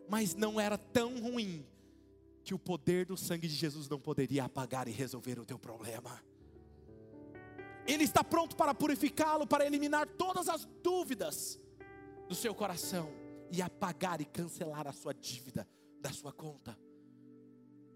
[0.08, 1.66] mas não era tão ruim
[2.44, 6.22] que o poder do sangue de Jesus não poderia apagar e resolver o teu problema.
[7.86, 11.58] Ele está pronto para purificá-lo, para eliminar todas as dúvidas
[12.28, 13.25] do seu coração
[13.56, 15.66] e apagar e cancelar a sua dívida
[15.98, 16.78] da sua conta.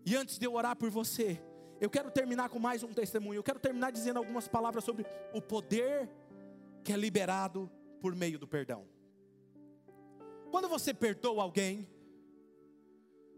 [0.07, 1.39] E antes de eu orar por você,
[1.79, 3.39] eu quero terminar com mais um testemunho.
[3.39, 5.05] Eu quero terminar dizendo algumas palavras sobre
[5.35, 6.11] o poder
[6.83, 8.89] que é liberado por meio do perdão.
[10.51, 11.87] Quando você perdoa alguém,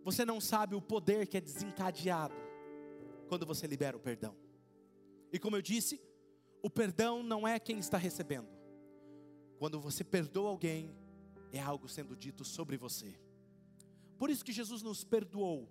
[0.04, 2.34] você não sabe o poder que é desencadeado
[3.28, 4.36] quando você libera o perdão.
[5.32, 6.00] E como eu disse,
[6.62, 8.48] o perdão não é quem está recebendo.
[9.58, 11.01] Quando você perdoa alguém,
[11.53, 13.14] é algo sendo dito sobre você.
[14.16, 15.68] Por isso que Jesus nos perdoou,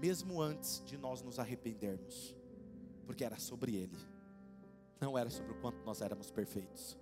[0.00, 2.34] mesmo antes de nós nos arrependermos,
[3.06, 3.96] porque era sobre Ele,
[5.00, 6.98] não era sobre o quanto nós éramos perfeitos.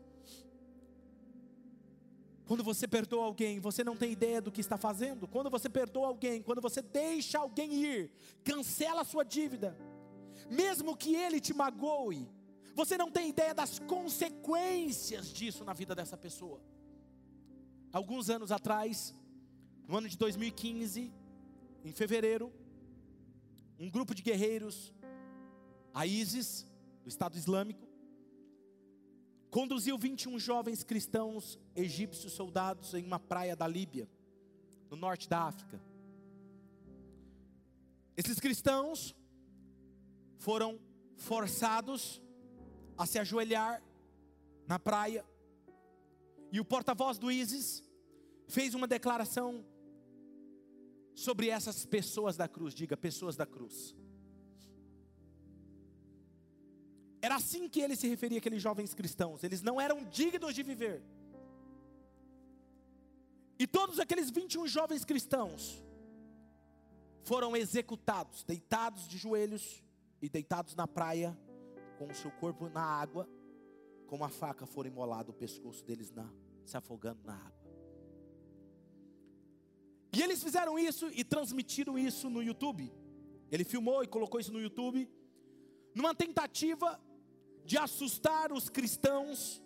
[2.44, 5.26] Quando você perdoa alguém, você não tem ideia do que está fazendo.
[5.26, 8.12] Quando você perdoa alguém, quando você deixa alguém ir,
[8.44, 9.76] cancela a sua dívida,
[10.48, 12.28] mesmo que ele te magoe,
[12.72, 16.60] você não tem ideia das consequências disso na vida dessa pessoa
[17.92, 19.14] alguns anos atrás,
[19.86, 21.12] no ano de 2015,
[21.84, 22.52] em fevereiro,
[23.78, 24.92] um grupo de guerreiros,
[25.92, 26.66] a ISIS,
[27.02, 27.86] do Estado Islâmico,
[29.50, 34.08] conduziu 21 jovens cristãos egípcios soldados em uma praia da Líbia,
[34.90, 35.80] no norte da África.
[38.16, 39.14] Esses cristãos
[40.38, 40.80] foram
[41.16, 42.20] forçados
[42.96, 43.82] a se ajoelhar
[44.66, 45.24] na praia,
[46.56, 47.84] e o porta-voz do ISIS
[48.48, 49.62] fez uma declaração
[51.14, 52.72] sobre essas pessoas da cruz.
[52.72, 53.94] Diga, pessoas da cruz.
[57.20, 59.44] Era assim que ele se referia àqueles jovens cristãos.
[59.44, 61.02] Eles não eram dignos de viver.
[63.58, 65.84] E todos aqueles 21 jovens cristãos
[67.22, 69.84] foram executados, deitados de joelhos
[70.22, 71.38] e deitados na praia,
[71.98, 73.28] com o seu corpo na água,
[74.06, 76.26] com uma faca foram imolado o pescoço deles na,
[76.66, 77.56] se afogando na água.
[80.12, 82.92] E eles fizeram isso e transmitiram isso no YouTube.
[83.50, 85.08] Ele filmou e colocou isso no YouTube,
[85.94, 87.00] numa tentativa
[87.64, 89.62] de assustar os cristãos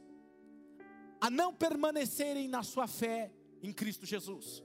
[1.20, 3.32] a não permanecerem na sua fé
[3.62, 4.62] em Cristo Jesus.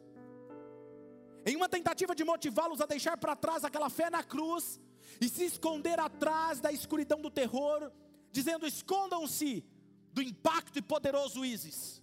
[1.45, 4.79] Em uma tentativa de motivá-los a deixar para trás aquela fé na cruz
[5.21, 7.91] e se esconder atrás da escuridão do terror,
[8.31, 9.63] dizendo: escondam-se
[10.11, 12.01] do impacto e poderoso ISIS.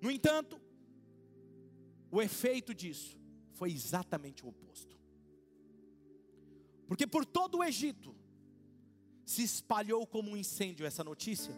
[0.00, 0.60] No entanto,
[2.10, 3.18] o efeito disso
[3.52, 4.98] foi exatamente o oposto.
[6.86, 8.14] Porque por todo o Egito
[9.24, 11.54] se espalhou como um incêndio essa notícia.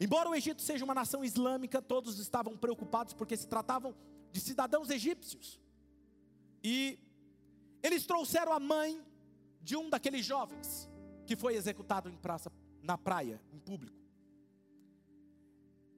[0.00, 3.94] Embora o Egito seja uma nação islâmica, todos estavam preocupados porque se tratavam
[4.32, 5.60] de cidadãos egípcios.
[6.64, 6.98] E
[7.82, 9.00] eles trouxeram a mãe
[9.60, 10.90] de um daqueles jovens
[11.24, 12.50] que foi executado praça,
[12.82, 13.96] na praia, em público.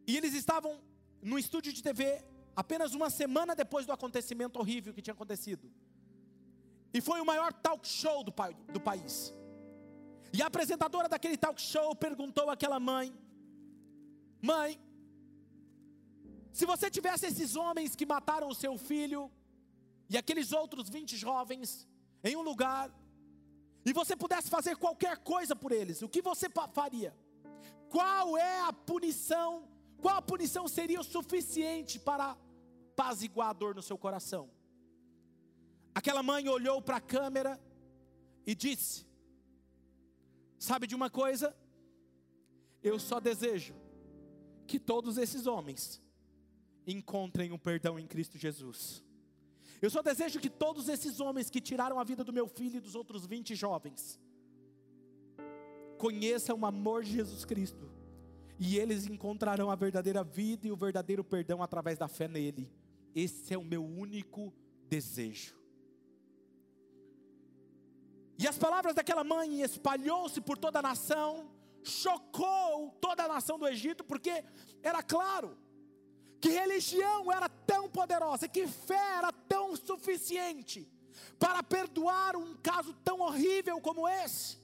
[0.06, 0.82] E eles estavam
[1.24, 2.22] no estúdio de TV
[2.54, 5.72] apenas uma semana depois do acontecimento horrível que tinha acontecido.
[6.92, 8.32] E foi o maior talk show do,
[8.72, 9.32] do país.
[10.32, 13.12] E a apresentadora daquele talk show perguntou àquela mãe:
[14.40, 14.78] Mãe,
[16.52, 19.30] se você tivesse esses homens que mataram o seu filho
[20.08, 21.88] e aqueles outros 20 jovens
[22.22, 22.92] em um lugar,
[23.84, 27.14] e você pudesse fazer qualquer coisa por eles, o que você faria?
[27.88, 29.73] Qual é a punição?
[30.04, 32.36] Qual punição seria o suficiente para
[32.92, 34.50] apaziguar a dor no seu coração?
[35.94, 37.58] Aquela mãe olhou para a câmera
[38.46, 39.06] e disse:
[40.58, 41.56] Sabe de uma coisa?
[42.82, 43.74] Eu só desejo
[44.66, 46.02] que todos esses homens
[46.86, 49.02] encontrem o um perdão em Cristo Jesus.
[49.80, 52.80] Eu só desejo que todos esses homens que tiraram a vida do meu filho e
[52.80, 54.20] dos outros 20 jovens
[55.96, 58.03] conheçam o amor de Jesus Cristo
[58.58, 62.72] e eles encontrarão a verdadeira vida e o verdadeiro perdão através da fé nele.
[63.14, 64.52] Esse é o meu único
[64.88, 65.56] desejo.
[68.38, 71.50] E as palavras daquela mãe espalhou-se por toda a nação,
[71.82, 74.44] chocou toda a nação do Egito, porque
[74.82, 75.56] era claro
[76.40, 80.88] que religião era tão poderosa, que fé era tão suficiente
[81.38, 84.58] para perdoar um caso tão horrível como esse.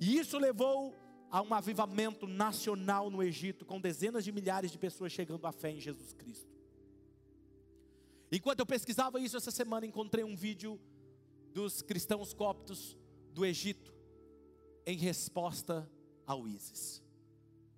[0.00, 0.94] E isso levou
[1.30, 5.70] a um avivamento nacional no Egito, com dezenas de milhares de pessoas chegando à fé
[5.70, 6.56] em Jesus Cristo.
[8.30, 10.80] Enquanto eu pesquisava isso essa semana, encontrei um vídeo
[11.52, 12.96] dos cristãos coptos
[13.32, 13.94] do Egito
[14.84, 15.90] em resposta
[16.26, 17.02] ao ISIS.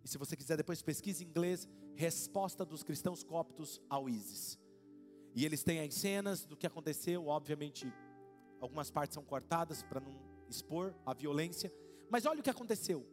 [0.05, 4.59] E se você quiser depois pesquise em inglês, resposta dos cristãos coptos ao ISIS.
[5.34, 7.92] E eles têm as cenas do que aconteceu, obviamente
[8.61, 10.14] algumas partes são cortadas para não
[10.49, 11.72] expor a violência,
[12.11, 13.07] mas olha o que aconteceu.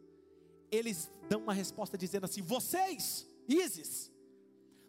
[0.70, 4.10] Eles dão uma resposta dizendo assim: "Vocês, ISIS,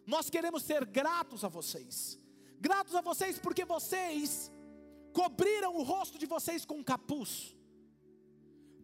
[0.06, 2.18] nós queremos ser gratos a vocês.
[2.60, 4.50] Gratos a vocês porque vocês
[5.12, 7.54] cobriram o rosto de vocês com um capuz,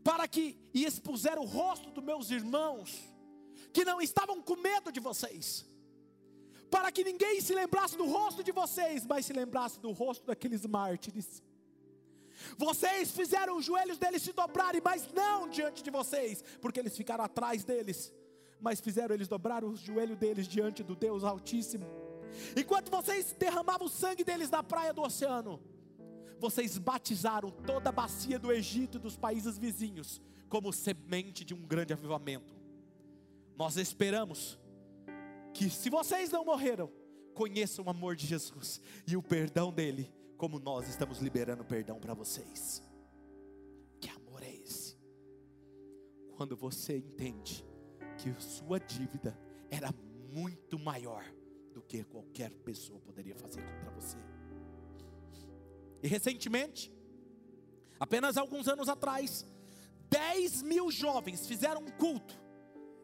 [0.03, 3.03] para que e expuseram o rosto dos meus irmãos,
[3.73, 5.65] que não estavam com medo de vocês,
[6.71, 10.67] para que ninguém se lembrasse do rosto de vocês, mas se lembrasse do rosto daqueles
[10.67, 11.43] mártires.
[12.57, 17.25] Vocês fizeram os joelhos deles se dobrarem, mas não diante de vocês, porque eles ficaram
[17.25, 18.13] atrás deles,
[18.61, 21.87] mas fizeram eles dobrar o joelho deles diante do Deus Altíssimo.
[22.57, 25.61] Enquanto vocês derramavam o sangue deles na praia do oceano,
[26.39, 31.63] vocês batizaram toda a bacia do Egito e dos países vizinhos como semente de um
[31.63, 32.55] grande avivamento.
[33.57, 34.59] Nós esperamos
[35.53, 36.91] que, se vocês não morreram,
[37.35, 40.13] conheçam o amor de Jesus e o perdão dele,
[40.45, 42.83] como nós estamos liberando perdão para vocês.
[43.99, 44.95] Que amor é esse?
[46.37, 47.65] Quando você entende
[48.19, 49.41] que sua dívida
[49.71, 49.91] era
[50.31, 51.25] muito maior
[51.73, 54.19] do que qualquer pessoa poderia fazer contra você.
[56.03, 56.93] E recentemente,
[57.99, 59.47] apenas alguns anos atrás,
[60.11, 62.39] 10 mil jovens fizeram um culto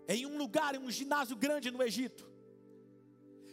[0.06, 2.30] em um lugar, em um ginásio grande no Egito.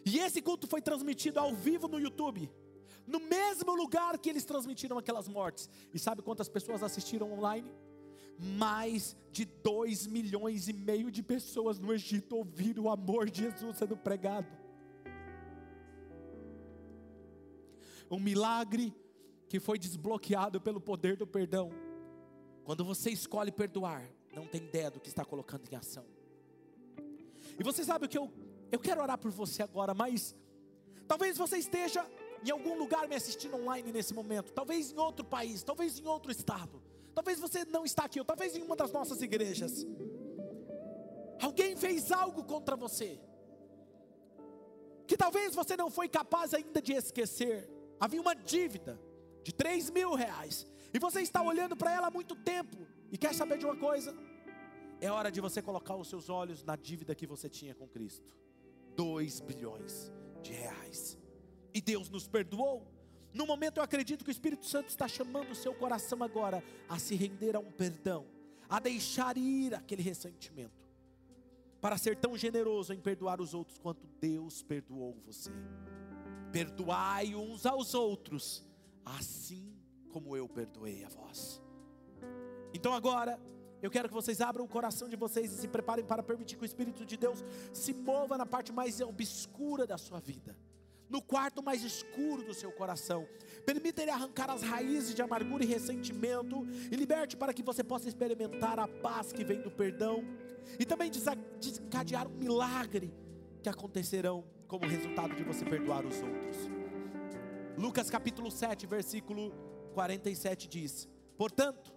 [0.04, 2.52] E esse culto foi transmitido ao vivo no YouTube,
[3.08, 5.70] no mesmo lugar que eles transmitiram aquelas mortes.
[5.94, 7.72] E sabe quantas pessoas assistiram online?
[8.38, 13.78] Mais de 2 milhões e meio de pessoas no Egito ouviram o amor de Jesus
[13.78, 14.48] sendo pregado.
[18.12, 18.94] Um milagre
[19.48, 21.72] que foi desbloqueado pelo poder do perdão.
[22.66, 24.04] Quando você escolhe perdoar,
[24.36, 26.06] não tem ideia do que está colocando em ação.
[27.58, 28.32] E você sabe o que eu,
[28.70, 30.36] eu quero orar por você agora, mas
[31.08, 32.06] talvez você esteja
[32.46, 36.32] em algum lugar me assistindo online nesse momento, talvez em outro país, talvez em outro
[36.32, 36.82] estado,
[37.14, 39.86] talvez você não está aqui, ou talvez em uma das nossas igrejas.
[41.42, 43.20] Alguém fez algo contra você,
[45.06, 47.70] que talvez você não foi capaz ainda de esquecer.
[48.00, 49.00] Havia uma dívida,
[49.44, 53.34] de 3 mil reais, e você está olhando para ela há muito tempo, e quer
[53.34, 54.16] saber de uma coisa?
[55.00, 58.36] É hora de você colocar os seus olhos na dívida que você tinha com Cristo
[58.96, 60.12] 2 bilhões
[60.42, 61.18] de reais,
[61.78, 62.88] e Deus nos perdoou.
[63.32, 66.98] No momento eu acredito que o Espírito Santo está chamando o seu coração agora a
[66.98, 68.26] se render a um perdão,
[68.68, 70.88] a deixar ir aquele ressentimento,
[71.80, 75.52] para ser tão generoso em perdoar os outros quanto Deus perdoou você.
[76.52, 78.66] perdoai uns aos outros,
[79.06, 79.72] assim
[80.10, 81.62] como eu perdoei a vós.
[82.74, 83.40] Então agora,
[83.84, 86.64] eu quero que vocês abram o coração de vocês e se preparem para permitir que
[86.64, 90.58] o Espírito de Deus se mova na parte mais obscura da sua vida,
[91.10, 93.28] no quarto mais escuro do seu coração.
[93.66, 98.08] Permita Ele arrancar as raízes de amargura e ressentimento e liberte para que você possa
[98.08, 100.24] experimentar a paz que vem do perdão
[100.80, 101.10] e também
[101.60, 103.14] desencadear um milagre
[103.62, 106.58] que acontecerão como resultado de você perdoar os outros.
[107.78, 109.52] Lucas capítulo 7, versículo
[109.94, 111.94] 47 diz: Portanto,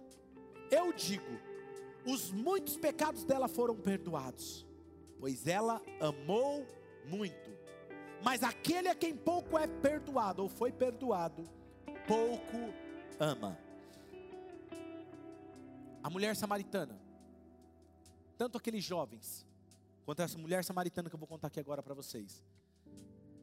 [0.69, 1.39] eu digo,
[2.05, 4.65] os muitos pecados dela foram perdoados,
[5.19, 6.65] pois ela amou
[7.05, 7.51] muito.
[8.23, 11.43] Mas aquele a quem pouco é perdoado ou foi perdoado,
[12.07, 12.73] pouco
[13.19, 13.57] ama.
[16.03, 16.99] A mulher samaritana,
[18.37, 19.45] tanto aqueles jovens,
[20.05, 22.43] quanto essa mulher samaritana que eu vou contar aqui agora para vocês,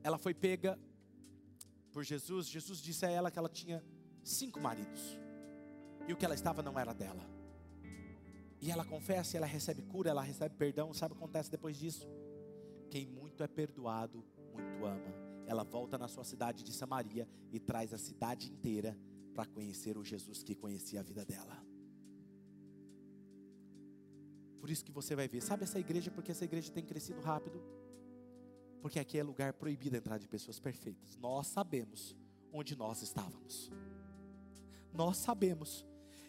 [0.02, 0.78] ela foi pega
[1.92, 2.48] por Jesus.
[2.48, 3.84] Jesus disse a ela que ela tinha
[4.22, 5.18] cinco maridos
[6.06, 7.22] e o que ela estava não era dela.
[8.60, 10.92] E ela confessa, ela recebe cura, ela recebe perdão.
[10.92, 12.08] Sabe o que acontece depois disso?
[12.90, 14.24] Quem muito é perdoado,
[14.78, 15.14] muito ama.
[15.46, 18.96] Ela volta na sua cidade de Samaria e traz a cidade inteira
[19.34, 21.56] para conhecer o Jesus que conhecia a vida dela.
[24.60, 27.62] Por isso que você vai ver, sabe essa igreja, porque essa igreja tem crescido rápido?
[28.82, 31.16] Porque aqui é lugar proibido entrar de pessoas perfeitas.
[31.16, 32.14] Nós sabemos
[32.52, 33.70] onde nós estávamos.
[34.92, 35.86] Nós sabemos.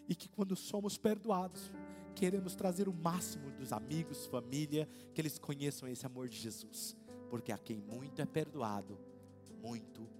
[0.08, 1.70] E que quando somos perdoados,
[2.14, 6.96] queremos trazer o máximo dos amigos, família, que eles conheçam esse amor de Jesus.
[7.30, 8.98] Porque a quem muito é perdoado,
[9.62, 10.19] muito.